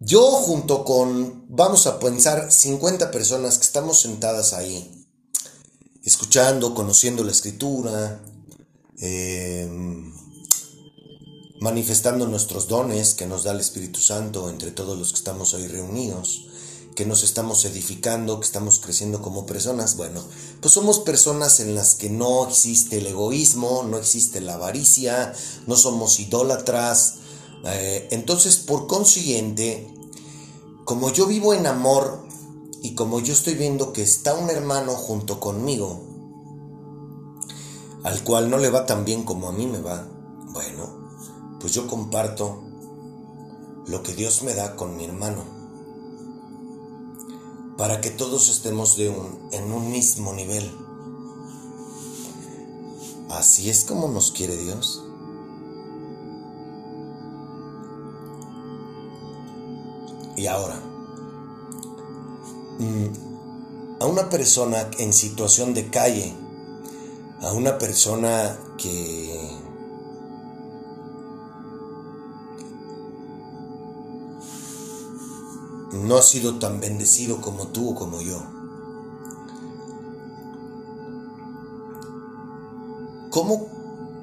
yo 0.00 0.20
junto 0.32 0.84
con, 0.84 1.46
vamos 1.48 1.86
a 1.86 1.98
pensar, 1.98 2.52
50 2.52 3.10
personas 3.10 3.56
que 3.56 3.64
estamos 3.64 4.02
sentadas 4.02 4.52
ahí, 4.52 5.06
escuchando, 6.04 6.74
conociendo 6.74 7.24
la 7.24 7.30
escritura, 7.30 8.20
eh, 9.00 9.66
manifestando 11.58 12.26
nuestros 12.28 12.68
dones 12.68 13.14
que 13.14 13.24
nos 13.24 13.44
da 13.44 13.52
el 13.52 13.60
Espíritu 13.60 14.02
Santo 14.02 14.50
entre 14.50 14.72
todos 14.72 14.98
los 14.98 15.12
que 15.12 15.18
estamos 15.18 15.54
hoy 15.54 15.66
reunidos, 15.68 16.48
que 16.96 17.04
nos 17.06 17.22
estamos 17.22 17.64
edificando, 17.66 18.40
que 18.40 18.46
estamos 18.46 18.80
creciendo 18.80 19.20
como 19.20 19.46
personas. 19.46 19.96
Bueno, 19.96 20.22
pues 20.60 20.74
somos 20.74 20.98
personas 20.98 21.60
en 21.60 21.74
las 21.74 21.94
que 21.94 22.08
no 22.08 22.48
existe 22.48 22.98
el 22.98 23.06
egoísmo, 23.06 23.84
no 23.84 23.98
existe 23.98 24.40
la 24.40 24.54
avaricia, 24.54 25.32
no 25.66 25.76
somos 25.76 26.18
idólatras. 26.18 27.18
Eh, 27.64 28.08
entonces, 28.10 28.56
por 28.56 28.86
consiguiente, 28.86 29.94
como 30.84 31.12
yo 31.12 31.26
vivo 31.26 31.52
en 31.52 31.66
amor 31.66 32.26
y 32.82 32.94
como 32.94 33.20
yo 33.20 33.34
estoy 33.34 33.54
viendo 33.54 33.92
que 33.92 34.02
está 34.02 34.34
un 34.34 34.48
hermano 34.48 34.92
junto 34.92 35.38
conmigo, 35.38 36.02
al 38.04 38.24
cual 38.24 38.48
no 38.48 38.56
le 38.56 38.70
va 38.70 38.86
tan 38.86 39.04
bien 39.04 39.24
como 39.24 39.48
a 39.48 39.52
mí 39.52 39.66
me 39.66 39.80
va, 39.80 40.08
bueno, 40.52 41.58
pues 41.60 41.72
yo 41.74 41.86
comparto 41.86 42.62
lo 43.86 44.02
que 44.02 44.14
Dios 44.14 44.42
me 44.42 44.54
da 44.54 44.76
con 44.76 44.96
mi 44.96 45.04
hermano, 45.04 45.55
para 47.76 48.00
que 48.00 48.10
todos 48.10 48.48
estemos 48.48 48.98
en 48.98 49.72
un 49.72 49.90
mismo 49.90 50.32
nivel. 50.32 50.70
Así 53.30 53.68
es 53.68 53.84
como 53.84 54.08
nos 54.08 54.30
quiere 54.30 54.56
Dios. 54.56 55.02
Y 60.36 60.46
ahora, 60.46 60.80
mm, 62.78 64.02
a 64.02 64.06
una 64.06 64.28
persona 64.28 64.90
en 64.98 65.12
situación 65.12 65.74
de 65.74 65.88
calle, 65.90 66.34
a 67.40 67.52
una 67.52 67.78
persona 67.78 68.58
que 68.78 69.65
no 76.06 76.16
ha 76.16 76.22
sido 76.22 76.58
tan 76.58 76.80
bendecido 76.80 77.40
como 77.40 77.68
tú 77.68 77.90
o 77.90 77.94
como 77.94 78.20
yo. 78.20 78.40
¿Cómo, 83.30 83.68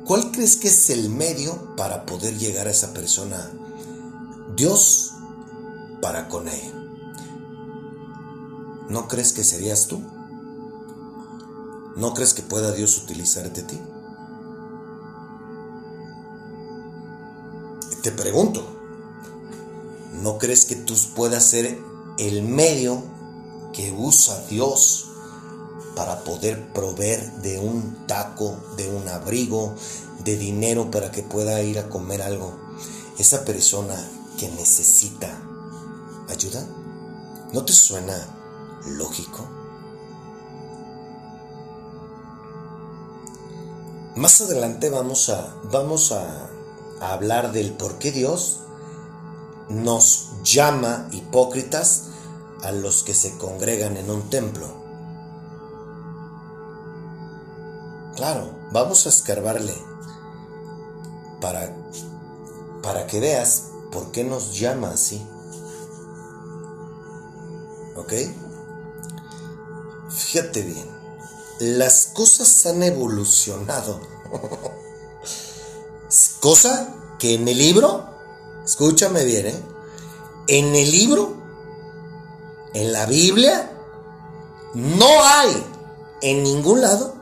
¿Cuál 0.06 0.32
crees 0.32 0.58
que 0.58 0.70
es 0.70 0.90
el 0.90 1.10
medio 1.10 1.76
para 1.76 2.06
poder 2.06 2.38
llegar 2.38 2.68
a 2.68 2.72
esa 2.72 2.94
persona? 2.94 3.52
Dios 4.56 5.14
para 6.02 6.28
con 6.30 6.48
ella. 6.48 6.74
¿No 8.90 9.08
crees 9.08 9.34
que 9.34 9.44
serías 9.44 9.88
tú? 9.88 10.02
¿No 11.96 12.14
crees 12.14 12.34
que 12.34 12.42
pueda 12.42 12.72
Dios 12.72 12.98
utilizarte 12.98 13.62
a 13.62 13.68
ti? 13.68 13.80
Te 18.02 18.12
pregunto, 18.12 18.73
¿no 20.24 20.38
crees 20.38 20.64
que 20.64 20.78
tú 20.78 20.96
puedas 21.16 21.44
ser 21.44 21.78
el 22.18 22.44
medio 22.44 23.04
que 23.74 23.92
usa 23.92 24.40
Dios 24.50 25.10
para 25.98 26.24
poder 26.24 26.72
proveer 26.72 27.30
de 27.42 27.60
un 27.60 28.08
taco, 28.08 28.56
de 28.78 28.90
un 28.90 29.06
abrigo, 29.10 29.76
de 30.24 30.38
dinero 30.38 30.90
para 30.90 31.12
que 31.12 31.24
pueda 31.24 31.62
ir 31.62 31.78
a 31.78 31.90
comer 31.90 32.22
algo? 32.22 32.58
Esa 33.18 33.44
persona 33.44 33.96
que 34.40 34.48
necesita 34.48 35.28
ayuda. 36.30 36.66
¿No 37.52 37.66
te 37.66 37.74
suena 37.74 38.16
lógico? 38.88 39.46
Más 44.16 44.40
adelante 44.40 44.90
vamos 44.90 45.28
a, 45.28 45.54
vamos 45.70 46.14
a, 46.14 46.50
a 47.02 47.12
hablar 47.12 47.52
del 47.52 47.74
por 47.74 48.00
qué 48.00 48.14
Dios 48.14 48.63
nos 49.70 50.30
llama 50.44 51.08
hipócritas 51.12 52.10
a 52.64 52.72
los 52.72 53.04
que 53.04 53.14
se 53.14 53.38
congregan 53.38 53.98
en 53.98 54.10
un 54.10 54.30
templo. 54.30 54.68
Claro, 58.16 58.52
vamos 58.72 59.06
a 59.06 59.10
escarbarle 59.10 59.74
para, 61.42 61.76
para 62.82 63.08
que 63.08 63.20
veas 63.20 63.66
por 63.92 64.12
qué 64.12 64.24
nos 64.24 64.58
llama 64.58 64.92
así. 64.92 65.26
¿Ok? 67.96 68.14
Fíjate 70.10 70.62
bien, 70.62 70.88
las 71.60 72.12
cosas 72.14 72.66
han 72.66 72.84
evolucionado. 72.84 74.00
Cosa 76.40 76.96
que 77.20 77.36
en 77.36 77.48
el 77.48 77.58
libro, 77.58 78.13
escúchame 78.66 79.24
bien, 79.24 79.48
¿eh? 79.48 79.64
En 80.48 80.76
el 80.76 80.92
libro, 80.92 81.36
en 82.74 82.92
la 82.92 83.06
Biblia, 83.06 83.72
no 84.74 85.24
hay 85.24 85.64
en 86.22 86.44
ningún 86.44 86.82
lado 86.82 87.16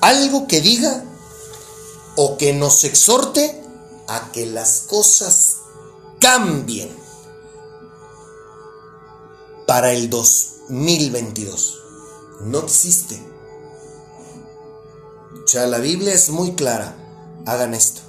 algo 0.00 0.46
que 0.46 0.60
diga 0.60 1.04
o 2.16 2.36
que 2.36 2.52
nos 2.52 2.84
exhorte 2.84 3.62
a 4.08 4.32
que 4.32 4.46
las 4.46 4.80
cosas 4.88 5.58
cambien 6.20 6.96
para 9.66 9.92
el 9.92 10.08
2022. 10.08 11.82
No 12.40 12.60
existe. 12.60 13.22
O 15.48 15.50
sea, 15.50 15.66
la 15.66 15.78
Biblia 15.78 16.12
es 16.12 16.28
muy 16.28 16.52
clara. 16.52 16.94
Hagan 17.46 17.72
esto. 17.72 18.02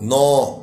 No, 0.00 0.60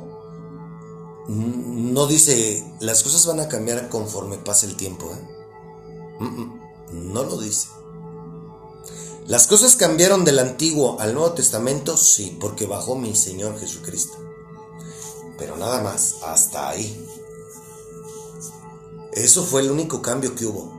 no 1.26 2.06
dice, 2.06 2.64
las 2.78 3.02
cosas 3.02 3.26
van 3.26 3.40
a 3.40 3.48
cambiar 3.48 3.88
conforme 3.88 4.38
pase 4.38 4.66
el 4.66 4.76
tiempo. 4.76 5.10
¿eh? 5.12 6.20
No 6.92 7.24
lo 7.24 7.40
dice. 7.40 7.66
¿Las 9.26 9.48
cosas 9.48 9.74
cambiaron 9.74 10.24
del 10.24 10.38
Antiguo 10.38 11.00
al 11.00 11.12
Nuevo 11.12 11.32
Testamento? 11.32 11.96
Sí, 11.96 12.38
porque 12.38 12.66
bajó 12.66 12.94
mi 12.94 13.16
Señor 13.16 13.58
Jesucristo. 13.58 14.16
Pero 15.38 15.56
nada 15.56 15.82
más, 15.82 16.18
hasta 16.22 16.68
ahí. 16.68 17.04
Eso 19.10 19.42
fue 19.42 19.62
el 19.62 19.72
único 19.72 20.00
cambio 20.00 20.36
que 20.36 20.46
hubo. 20.46 20.77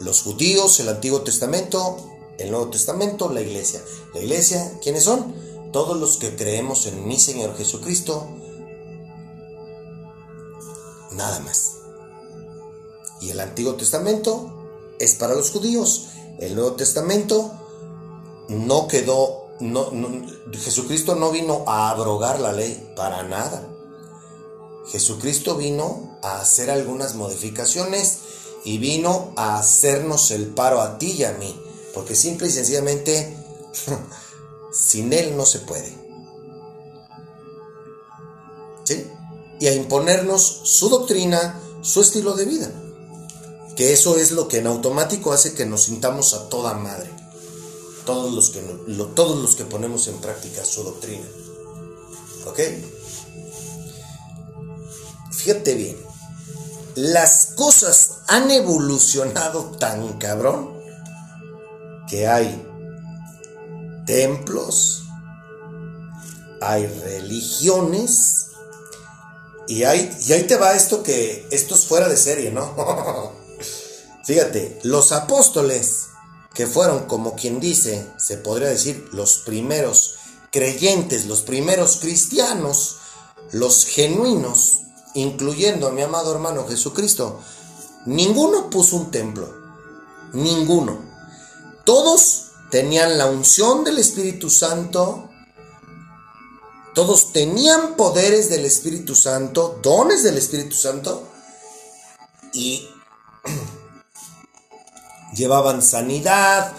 Los 0.00 0.22
judíos, 0.22 0.78
el 0.80 0.88
Antiguo 0.88 1.22
Testamento, 1.22 1.96
el 2.38 2.50
Nuevo 2.50 2.68
Testamento, 2.68 3.30
la 3.30 3.40
iglesia. 3.40 3.82
La 4.14 4.20
iglesia, 4.20 4.78
¿quiénes 4.82 5.04
son? 5.04 5.34
todos 5.72 5.98
los 5.98 6.16
que 6.16 6.34
creemos 6.34 6.86
en 6.86 7.06
mi 7.06 7.18
Señor 7.18 7.56
Jesucristo, 7.56 8.26
nada 11.12 11.40
más. 11.40 11.76
Y 13.20 13.30
el 13.30 13.40
Antiguo 13.40 13.74
Testamento 13.74 14.68
es 14.98 15.14
para 15.14 15.34
los 15.34 15.50
judíos. 15.50 16.08
El 16.38 16.54
Nuevo 16.54 16.74
Testamento 16.74 17.52
no 18.48 18.86
quedó, 18.86 19.48
no, 19.60 19.90
Jesucristo 20.52 21.16
no 21.16 21.30
vino 21.30 21.64
a 21.66 21.90
abrogar 21.90 22.40
la 22.40 22.52
ley 22.52 22.92
para 22.96 23.22
nada. 23.24 23.66
Jesucristo 24.86 25.56
vino 25.56 26.18
a 26.22 26.40
hacer 26.40 26.70
algunas 26.70 27.14
modificaciones 27.14 28.20
y 28.68 28.76
vino 28.76 29.32
a 29.34 29.58
hacernos 29.58 30.30
el 30.30 30.48
paro 30.48 30.82
a 30.82 30.98
ti 30.98 31.12
y 31.12 31.24
a 31.24 31.32
mí. 31.32 31.58
Porque 31.94 32.14
simple 32.14 32.48
y 32.48 32.50
sencillamente, 32.50 33.34
sin 34.72 35.10
Él 35.14 35.38
no 35.38 35.46
se 35.46 35.60
puede. 35.60 35.96
¿Sí? 38.84 39.06
Y 39.58 39.68
a 39.68 39.72
imponernos 39.72 40.42
su 40.64 40.90
doctrina, 40.90 41.58
su 41.80 42.02
estilo 42.02 42.34
de 42.34 42.44
vida. 42.44 42.70
Que 43.74 43.94
eso 43.94 44.18
es 44.18 44.32
lo 44.32 44.48
que 44.48 44.58
en 44.58 44.66
automático 44.66 45.32
hace 45.32 45.54
que 45.54 45.64
nos 45.64 45.84
sintamos 45.84 46.34
a 46.34 46.50
toda 46.50 46.74
madre. 46.74 47.08
Todos 48.04 48.34
los 48.34 48.50
que, 48.50 48.60
todos 49.14 49.38
los 49.40 49.56
que 49.56 49.64
ponemos 49.64 50.08
en 50.08 50.18
práctica 50.18 50.62
su 50.66 50.82
doctrina. 50.82 51.26
¿Ok? 52.44 52.60
Fíjate 55.32 55.74
bien. 55.74 56.07
Las 57.00 57.50
cosas 57.54 58.22
han 58.26 58.50
evolucionado 58.50 59.66
tan 59.78 60.18
cabrón 60.18 60.82
que 62.08 62.26
hay 62.26 62.66
templos, 64.04 65.04
hay 66.60 66.88
religiones 66.88 68.46
y 69.68 69.84
hay 69.84 70.10
y 70.26 70.32
ahí 70.32 70.42
te 70.48 70.56
va 70.56 70.74
esto 70.74 71.04
que 71.04 71.46
esto 71.52 71.76
es 71.76 71.86
fuera 71.86 72.08
de 72.08 72.16
serie, 72.16 72.50
¿no? 72.50 72.74
Fíjate, 74.24 74.80
los 74.82 75.12
apóstoles 75.12 76.06
que 76.52 76.66
fueron 76.66 77.06
como 77.06 77.36
quien 77.36 77.60
dice, 77.60 78.08
se 78.16 78.38
podría 78.38 78.70
decir 78.70 79.08
los 79.12 79.38
primeros 79.46 80.16
creyentes, 80.50 81.26
los 81.26 81.42
primeros 81.42 81.98
cristianos, 81.98 82.96
los 83.52 83.84
genuinos, 83.84 84.80
incluyendo 85.14 85.88
a 85.88 85.92
mi 85.92 86.02
amado 86.02 86.32
hermano 86.32 86.66
Jesucristo, 86.68 87.40
ninguno 88.06 88.70
puso 88.70 88.96
un 88.96 89.10
templo, 89.10 89.52
ninguno. 90.32 90.98
Todos 91.84 92.44
tenían 92.70 93.16
la 93.18 93.26
unción 93.26 93.84
del 93.84 93.98
Espíritu 93.98 94.50
Santo, 94.50 95.28
todos 96.94 97.32
tenían 97.32 97.94
poderes 97.94 98.50
del 98.50 98.64
Espíritu 98.64 99.14
Santo, 99.14 99.78
dones 99.82 100.22
del 100.22 100.36
Espíritu 100.36 100.76
Santo, 100.76 101.26
y 102.52 102.88
llevaban 105.34 105.82
sanidad, 105.82 106.72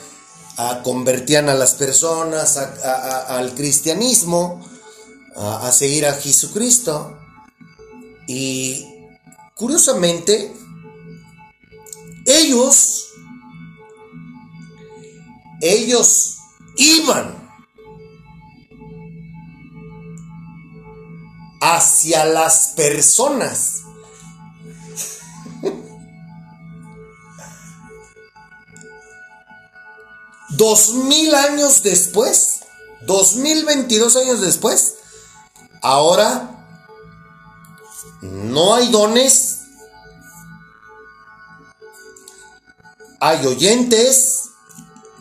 a- 0.57 0.83
convertían 0.83 1.49
a 1.49 1.53
las 1.53 1.73
personas 1.75 2.57
al 2.57 3.55
cristianismo, 3.55 4.61
a 5.35 5.71
seguir 5.71 6.05
a 6.05 6.13
Jesucristo. 6.13 7.15
Y 8.31 8.85
curiosamente, 9.55 10.53
ellos, 12.27 13.07
ellos 15.61 16.37
iban 16.77 17.49
hacia 21.59 22.25
las 22.25 22.73
personas. 22.75 23.81
Dos 30.49 30.93
mil 30.93 31.33
años 31.33 31.81
después, 31.81 32.59
dos 33.07 33.37
mil 33.37 33.65
veintidós 33.65 34.15
años 34.17 34.39
después, 34.39 34.97
ahora 35.81 36.58
no 38.21 38.75
hay 38.75 38.91
dones, 38.91 39.61
hay 43.19 43.45
oyentes, 43.45 44.49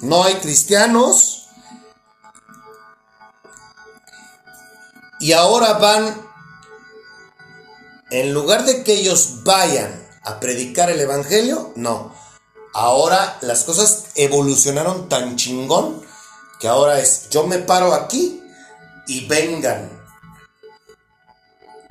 no 0.00 0.24
hay 0.24 0.34
cristianos, 0.34 1.38
y 5.20 5.32
ahora 5.32 5.74
van, 5.74 6.16
en 8.10 8.32
lugar 8.32 8.64
de 8.64 8.84
que 8.84 8.94
ellos 8.94 9.42
vayan 9.42 10.06
a 10.22 10.38
predicar 10.38 10.90
el 10.90 11.00
Evangelio, 11.00 11.72
no. 11.76 12.14
Ahora 12.72 13.38
las 13.40 13.64
cosas 13.64 14.06
evolucionaron 14.14 15.08
tan 15.08 15.36
chingón 15.36 16.02
que 16.60 16.68
ahora 16.68 17.00
es, 17.00 17.28
yo 17.30 17.46
me 17.46 17.58
paro 17.58 17.94
aquí 17.94 18.42
y 19.06 19.26
vengan 19.26 19.97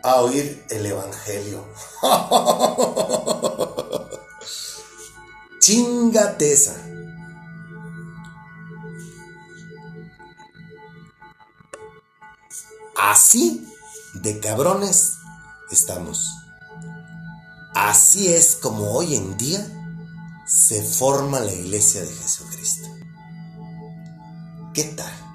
a 0.08 0.22
oír 0.22 0.66
el 0.70 0.86
Evangelio. 0.86 1.68
Chingate 5.60 6.54
esa. 6.54 6.78
Así 12.96 13.68
de 14.14 14.40
cabrones 14.40 15.16
estamos. 15.72 16.26
Así 17.76 18.34
es 18.34 18.56
como 18.56 18.94
hoy 18.94 19.14
en 19.14 19.38
día 19.38 19.68
se 20.48 20.82
forma 20.84 21.42
la 21.42 21.52
iglesia 21.52 22.02
de 22.02 22.14
Jesucristo. 22.14 22.88
¿Qué 24.74 24.86
tal? 24.86 25.27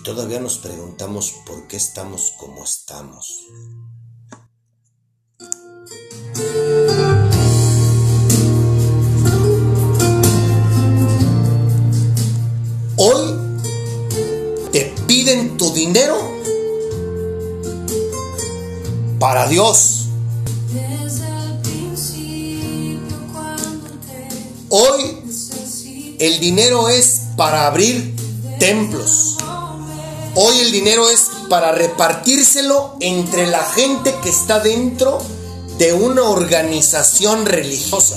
Y 0.00 0.02
todavía 0.02 0.40
nos 0.40 0.56
preguntamos 0.56 1.34
por 1.44 1.66
qué 1.66 1.76
estamos 1.76 2.32
como 2.38 2.64
estamos. 2.64 3.46
Hoy 12.96 13.36
te 14.72 14.94
piden 15.06 15.58
tu 15.58 15.70
dinero 15.74 16.16
para 19.18 19.46
Dios. 19.48 20.06
Hoy 24.70 26.16
el 26.18 26.40
dinero 26.40 26.88
es 26.88 27.20
para 27.36 27.66
abrir 27.66 28.16
templos. 28.58 29.36
Hoy 30.34 30.60
el 30.60 30.72
dinero 30.72 31.08
es 31.10 31.28
para 31.48 31.72
repartírselo 31.72 32.96
entre 33.00 33.46
la 33.48 33.64
gente 33.64 34.14
que 34.22 34.28
está 34.28 34.60
dentro 34.60 35.18
de 35.78 35.92
una 35.92 36.22
organización 36.22 37.46
religiosa. 37.46 38.16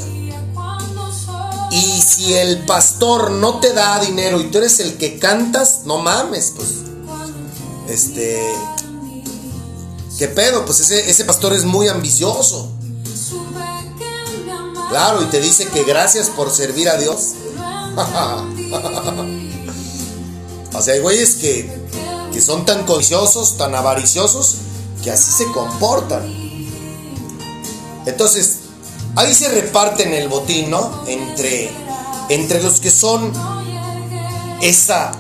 Y 1.72 2.02
si 2.02 2.36
el 2.36 2.66
pastor 2.66 3.32
no 3.32 3.60
te 3.60 3.74
da 3.74 4.00
dinero 4.00 4.40
y 4.40 4.52
tú 4.52 4.60
eres 4.60 4.80
el 4.80 4.98
que 4.98 5.18
cantas, 5.18 5.82
no 5.86 5.98
mames, 5.98 6.54
pues. 6.56 6.70
Este. 7.90 8.40
¿Qué 10.20 10.28
pedo? 10.28 10.66
Pues 10.66 10.82
ese, 10.82 11.10
ese 11.10 11.26
pastor 11.26 11.54
es 11.54 11.66
muy 11.66 11.88
ambicioso. 11.88 12.70
Claro, 14.90 15.24
y 15.24 15.26
te 15.26 15.42
dice 15.42 15.68
que 15.70 15.84
gracias 15.84 16.30
por 16.30 16.52
servir 16.52 16.90
a 16.90 16.98
Dios. 16.98 17.30
O 20.76 20.82
sea, 20.82 20.96
hay 20.96 21.02
güeyes 21.02 21.36
que, 21.36 21.83
que 22.34 22.42
son 22.42 22.66
tan 22.66 22.84
codiciosos, 22.86 23.58
tan 23.58 23.76
avariciosos, 23.76 24.58
que 25.04 25.12
así 25.12 25.32
se 25.32 25.46
comportan. 25.52 26.24
Entonces, 28.06 28.58
ahí 29.16 29.34
se 29.34 29.50
reparten 29.50 30.14
el 30.14 30.28
botín, 30.28 30.72
¿no? 30.72 31.04
Entre, 31.08 31.72
entre 32.30 32.62
los 32.64 32.80
que 32.80 32.90
son 32.90 33.32
esa 34.62 35.12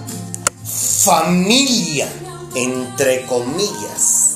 familia, 1.03 2.11
entre 2.55 3.25
comillas. 3.27 4.29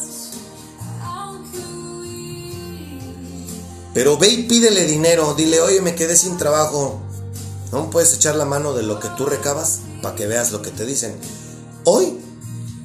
Pero 3.93 4.17
ve 4.17 4.27
y 4.27 4.43
pídele 4.43 4.85
dinero, 4.85 5.33
dile, 5.33 5.59
oye, 5.59 5.81
me 5.81 5.95
quedé 5.95 6.15
sin 6.15 6.37
trabajo. 6.37 7.01
¿No 7.71 7.89
puedes 7.89 8.13
echar 8.13 8.35
la 8.35 8.45
mano 8.45 8.73
de 8.73 8.83
lo 8.83 8.99
que 8.99 9.09
tú 9.17 9.25
recabas 9.25 9.79
para 10.01 10.15
que 10.15 10.27
veas 10.27 10.51
lo 10.51 10.61
que 10.61 10.69
te 10.69 10.85
dicen? 10.85 11.17
Hoy 11.83 12.26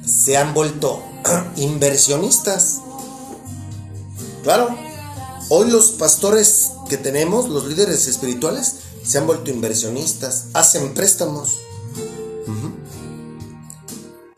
se 0.05 0.37
han 0.37 0.53
vuelto 0.53 1.03
inversionistas. 1.57 2.79
Claro, 4.43 4.75
hoy 5.49 5.69
los 5.69 5.91
pastores 5.91 6.71
que 6.89 6.97
tenemos, 6.97 7.49
los 7.49 7.65
líderes 7.65 8.07
espirituales, 8.07 8.75
se 9.03 9.17
han 9.17 9.27
vuelto 9.27 9.51
inversionistas, 9.51 10.45
hacen 10.53 10.93
préstamos. 10.93 11.59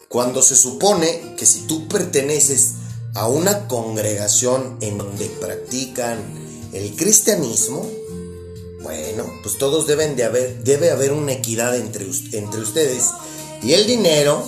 Cuando 0.07 0.41
se 0.41 0.55
supone 0.55 1.35
que 1.37 1.45
si 1.45 1.61
tú 1.61 1.89
perteneces 1.89 2.75
a 3.15 3.27
una 3.27 3.67
congregación 3.67 4.77
en 4.79 4.97
donde 4.97 5.25
practican 5.25 6.19
el 6.71 6.95
cristianismo, 6.95 7.85
bueno, 8.81 9.25
pues 9.43 9.57
todos 9.57 9.87
deben 9.87 10.15
de 10.15 10.23
haber, 10.23 10.63
debe 10.63 10.91
haber 10.91 11.11
una 11.11 11.33
equidad 11.33 11.75
entre, 11.75 12.07
entre 12.31 12.61
ustedes 12.61 13.09
y 13.61 13.73
el 13.73 13.87
dinero 13.87 14.45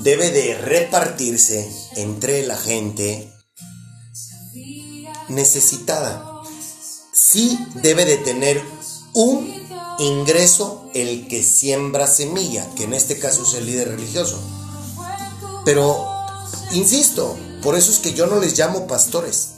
debe 0.00 0.30
de 0.30 0.54
repartirse 0.58 1.70
entre 1.96 2.46
la 2.46 2.56
gente 2.56 3.32
necesitada. 5.28 6.42
Sí 7.12 7.58
debe 7.82 8.04
de 8.04 8.18
tener 8.18 8.62
un 9.14 9.62
ingreso 9.98 10.88
el 10.94 11.28
que 11.28 11.42
siembra 11.42 12.06
semilla, 12.06 12.66
que 12.76 12.84
en 12.84 12.94
este 12.94 13.18
caso 13.18 13.44
es 13.46 13.54
el 13.54 13.66
líder 13.66 13.88
religioso. 13.88 14.38
Pero, 15.64 16.04
insisto, 16.72 17.36
por 17.62 17.76
eso 17.76 17.92
es 17.92 17.98
que 17.98 18.14
yo 18.14 18.26
no 18.26 18.40
les 18.40 18.58
llamo 18.58 18.86
pastores. 18.86 19.50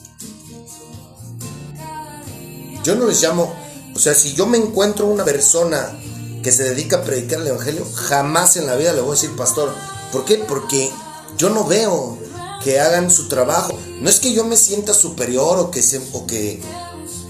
Yo 2.82 2.94
no 2.96 3.06
les 3.06 3.22
llamo, 3.22 3.54
o 3.94 3.98
sea, 3.98 4.14
si 4.14 4.34
yo 4.34 4.46
me 4.46 4.58
encuentro 4.58 5.06
una 5.06 5.24
persona 5.24 5.98
que 6.42 6.52
se 6.52 6.64
dedica 6.64 6.98
a 6.98 7.02
predicar 7.02 7.40
el 7.40 7.46
Evangelio, 7.46 7.86
jamás 7.94 8.56
en 8.58 8.66
la 8.66 8.76
vida 8.76 8.92
le 8.92 9.00
voy 9.00 9.12
a 9.12 9.14
decir 9.14 9.34
pastor. 9.34 9.74
¿Por 10.14 10.24
qué? 10.24 10.36
Porque 10.36 10.92
yo 11.36 11.50
no 11.50 11.64
veo 11.64 12.16
que 12.62 12.78
hagan 12.78 13.10
su 13.10 13.26
trabajo. 13.26 13.76
No 14.00 14.08
es 14.08 14.20
que 14.20 14.32
yo 14.32 14.44
me 14.44 14.56
sienta 14.56 14.94
superior 14.94 15.58
o 15.58 15.72
que, 15.72 15.82
se, 15.82 16.00
o 16.12 16.24
que 16.24 16.62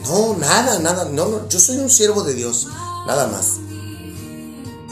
no, 0.03 0.37
nada, 0.37 0.79
nada, 0.81 1.07
no, 1.07 1.27
no, 1.29 1.49
yo 1.49 1.59
soy 1.59 1.79
un 1.79 1.89
siervo 1.89 2.25
de 2.25 2.35
Dios, 2.35 2.69
nada 3.07 3.27
más. 3.29 3.53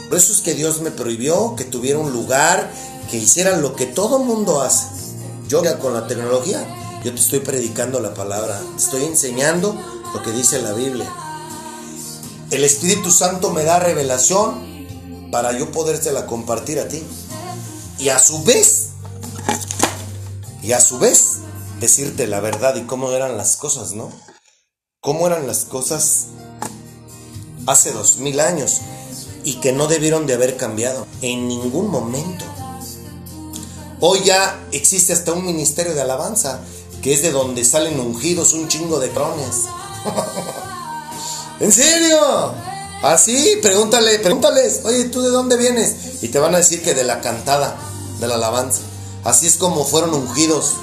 Por 0.09 0.17
eso 0.17 0.33
es 0.33 0.41
que 0.41 0.55
Dios 0.55 0.81
me 0.81 0.89
prohibió 0.89 1.55
que 1.55 1.65
tuviera 1.65 1.99
un 1.99 2.11
lugar, 2.11 2.73
que 3.11 3.17
hiciera 3.17 3.57
lo 3.57 3.75
que 3.75 3.85
todo 3.85 4.17
mundo 4.17 4.61
hace. 4.61 4.87
Yo 5.47 5.61
con 5.77 5.93
la 5.93 6.07
tecnología, 6.07 6.65
yo 7.03 7.13
te 7.13 7.19
estoy 7.19 7.41
predicando 7.41 7.99
la 7.99 8.15
palabra, 8.15 8.59
te 8.75 8.81
estoy 8.81 9.03
enseñando 9.03 9.77
lo 10.15 10.23
que 10.23 10.31
dice 10.31 10.59
la 10.63 10.73
Biblia. 10.73 11.13
El 12.49 12.63
Espíritu 12.63 13.11
Santo 13.11 13.51
me 13.51 13.63
da 13.63 13.77
revelación 13.77 15.29
para 15.31 15.51
yo 15.51 15.71
podérsela 15.71 16.25
compartir 16.25 16.79
a 16.79 16.87
ti. 16.87 17.03
Y 18.03 18.09
a 18.09 18.19
su 18.19 18.43
vez, 18.43 18.89
y 20.61 20.73
a 20.73 20.81
su 20.81 20.99
vez, 20.99 21.37
decirte 21.79 22.27
la 22.27 22.41
verdad 22.41 22.75
y 22.75 22.83
cómo 22.83 23.09
eran 23.11 23.37
las 23.37 23.55
cosas, 23.55 23.93
¿no? 23.93 24.11
cómo 25.03 25.27
eran 25.27 25.47
las 25.47 25.65
cosas 25.65 26.27
hace 27.67 27.91
dos 27.91 28.19
mil 28.19 28.39
años 28.39 28.79
y 29.43 29.55
que 29.55 29.73
no 29.73 29.87
debieron 29.87 30.25
de 30.25 30.33
haber 30.33 30.55
cambiado 30.55 31.05
en 31.21 31.49
ningún 31.49 31.91
momento. 31.91 32.45
Hoy 33.99 34.21
ya 34.23 34.57
existe 34.71 35.11
hasta 35.11 35.33
un 35.33 35.45
ministerio 35.45 35.93
de 35.93 36.01
alabanza, 36.01 36.61
que 37.01 37.13
es 37.13 37.21
de 37.21 37.31
donde 37.31 37.65
salen 37.65 37.99
ungidos 37.99 38.53
un 38.53 38.69
chingo 38.69 39.01
de 39.01 39.09
crones. 39.11 39.63
¿En 41.59 41.71
serio? 41.71 42.53
Así, 43.01 43.59
pregúntale, 43.61 44.19
pregúntales, 44.19 44.81
oye, 44.85 45.05
¿tú 45.05 45.21
de 45.21 45.31
dónde 45.31 45.57
vienes? 45.57 46.21
Y 46.21 46.29
te 46.29 46.39
van 46.39 46.55
a 46.55 46.59
decir 46.59 46.81
que 46.81 46.93
de 46.93 47.03
la 47.03 47.19
cantada, 47.19 47.77
de 48.23 48.29
la 48.29 48.35
alabanza. 48.35 48.81
Así 49.23 49.47
es 49.47 49.57
como 49.57 49.85
fueron 49.85 50.13
ungidos. 50.13 50.73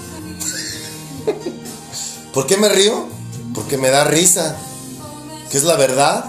¿Por 2.32 2.47
qué 2.47 2.57
me 2.57 2.68
río? 2.68 3.20
porque 3.55 3.76
me 3.76 3.91
da 3.91 4.05
risa, 4.05 4.57
que 5.51 5.59
es 5.59 5.64
la 5.64 5.76
verdad. 5.76 6.24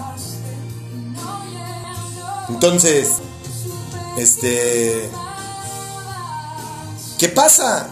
Entonces, 2.48 3.08
este, 4.18 5.10
¿qué 7.18 7.28
pasa? 7.28 7.88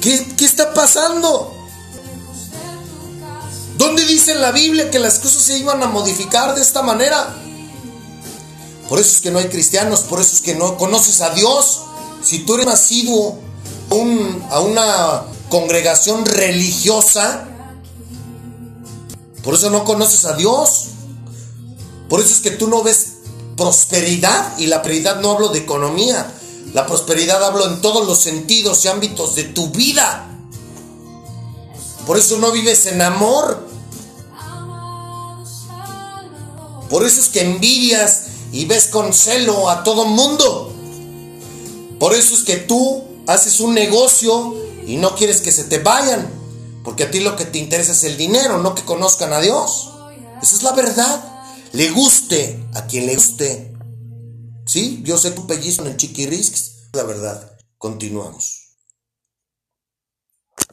¿Qué, 0.00 0.34
qué 0.36 0.44
está 0.44 0.74
pasando? 0.74 1.54
¿Dónde 3.76 4.04
dice 4.06 4.34
la 4.34 4.52
Biblia 4.52 4.90
que 4.90 4.98
las 4.98 5.18
cosas 5.18 5.42
se 5.42 5.58
iban 5.58 5.82
a 5.82 5.86
modificar 5.86 6.54
de 6.54 6.62
esta 6.62 6.82
manera? 6.82 7.34
Por 8.88 8.98
eso 8.98 9.10
es 9.10 9.20
que 9.20 9.30
no 9.30 9.38
hay 9.38 9.48
cristianos, 9.48 10.00
por 10.00 10.20
eso 10.20 10.34
es 10.34 10.40
que 10.40 10.54
no 10.54 10.78
conoces 10.78 11.20
a 11.20 11.30
Dios. 11.30 11.82
Si 12.22 12.40
tú 12.40 12.54
eres 12.54 12.66
nacido 12.66 13.38
a 14.50 14.60
una 14.60 15.24
congregación 15.50 16.24
religiosa, 16.24 17.46
por 19.42 19.54
eso 19.54 19.70
no 19.70 19.84
conoces 19.84 20.24
a 20.24 20.34
Dios. 20.34 20.88
Por 22.08 22.20
eso 22.20 22.34
es 22.34 22.40
que 22.40 22.50
tú 22.50 22.68
no 22.68 22.82
ves 22.82 23.14
prosperidad 23.56 24.58
y 24.58 24.66
la 24.66 24.82
prosperidad 24.82 25.20
no 25.20 25.32
hablo 25.32 25.48
de 25.48 25.58
economía. 25.58 26.32
La 26.72 26.86
prosperidad 26.86 27.42
hablo 27.44 27.66
en 27.66 27.80
todos 27.80 28.06
los 28.06 28.18
sentidos 28.18 28.84
y 28.84 28.88
ámbitos 28.88 29.34
de 29.34 29.44
tu 29.44 29.68
vida. 29.70 30.28
Por 32.06 32.16
eso 32.16 32.38
no 32.38 32.52
vives 32.52 32.86
en 32.86 33.02
amor. 33.02 33.66
Por 36.88 37.04
eso 37.04 37.20
es 37.20 37.28
que 37.28 37.42
envidias 37.42 38.22
y 38.52 38.64
ves 38.64 38.86
con 38.86 39.12
celo 39.12 39.68
a 39.68 39.82
todo 39.84 40.04
mundo. 40.04 40.72
Por 41.98 42.14
eso 42.14 42.34
es 42.34 42.42
que 42.42 42.56
tú 42.56 43.04
haces 43.26 43.60
un 43.60 43.74
negocio 43.74 44.54
y 44.86 44.96
no 44.96 45.14
quieres 45.14 45.40
que 45.40 45.52
se 45.52 45.64
te 45.64 45.78
vayan. 45.78 46.30
Porque 46.84 47.04
a 47.04 47.10
ti 47.10 47.20
lo 47.20 47.36
que 47.36 47.44
te 47.44 47.58
interesa 47.58 47.92
es 47.92 48.04
el 48.04 48.16
dinero, 48.16 48.58
no 48.58 48.74
que 48.74 48.84
conozcan 48.84 49.32
a 49.32 49.40
Dios. 49.40 49.90
Esa 50.42 50.56
es 50.56 50.62
la 50.62 50.72
verdad. 50.72 51.42
Le 51.72 51.90
guste 51.90 52.66
a 52.74 52.86
quien 52.86 53.06
le 53.06 53.14
guste. 53.14 53.74
Sí, 54.64 55.02
yo 55.04 55.18
sé 55.18 55.32
tu 55.32 55.46
pellizco 55.46 55.82
en 55.82 55.88
el 55.88 55.96
chiquirisks. 55.96 56.88
La 56.92 57.02
verdad. 57.02 57.52
Continuamos. 57.76 58.57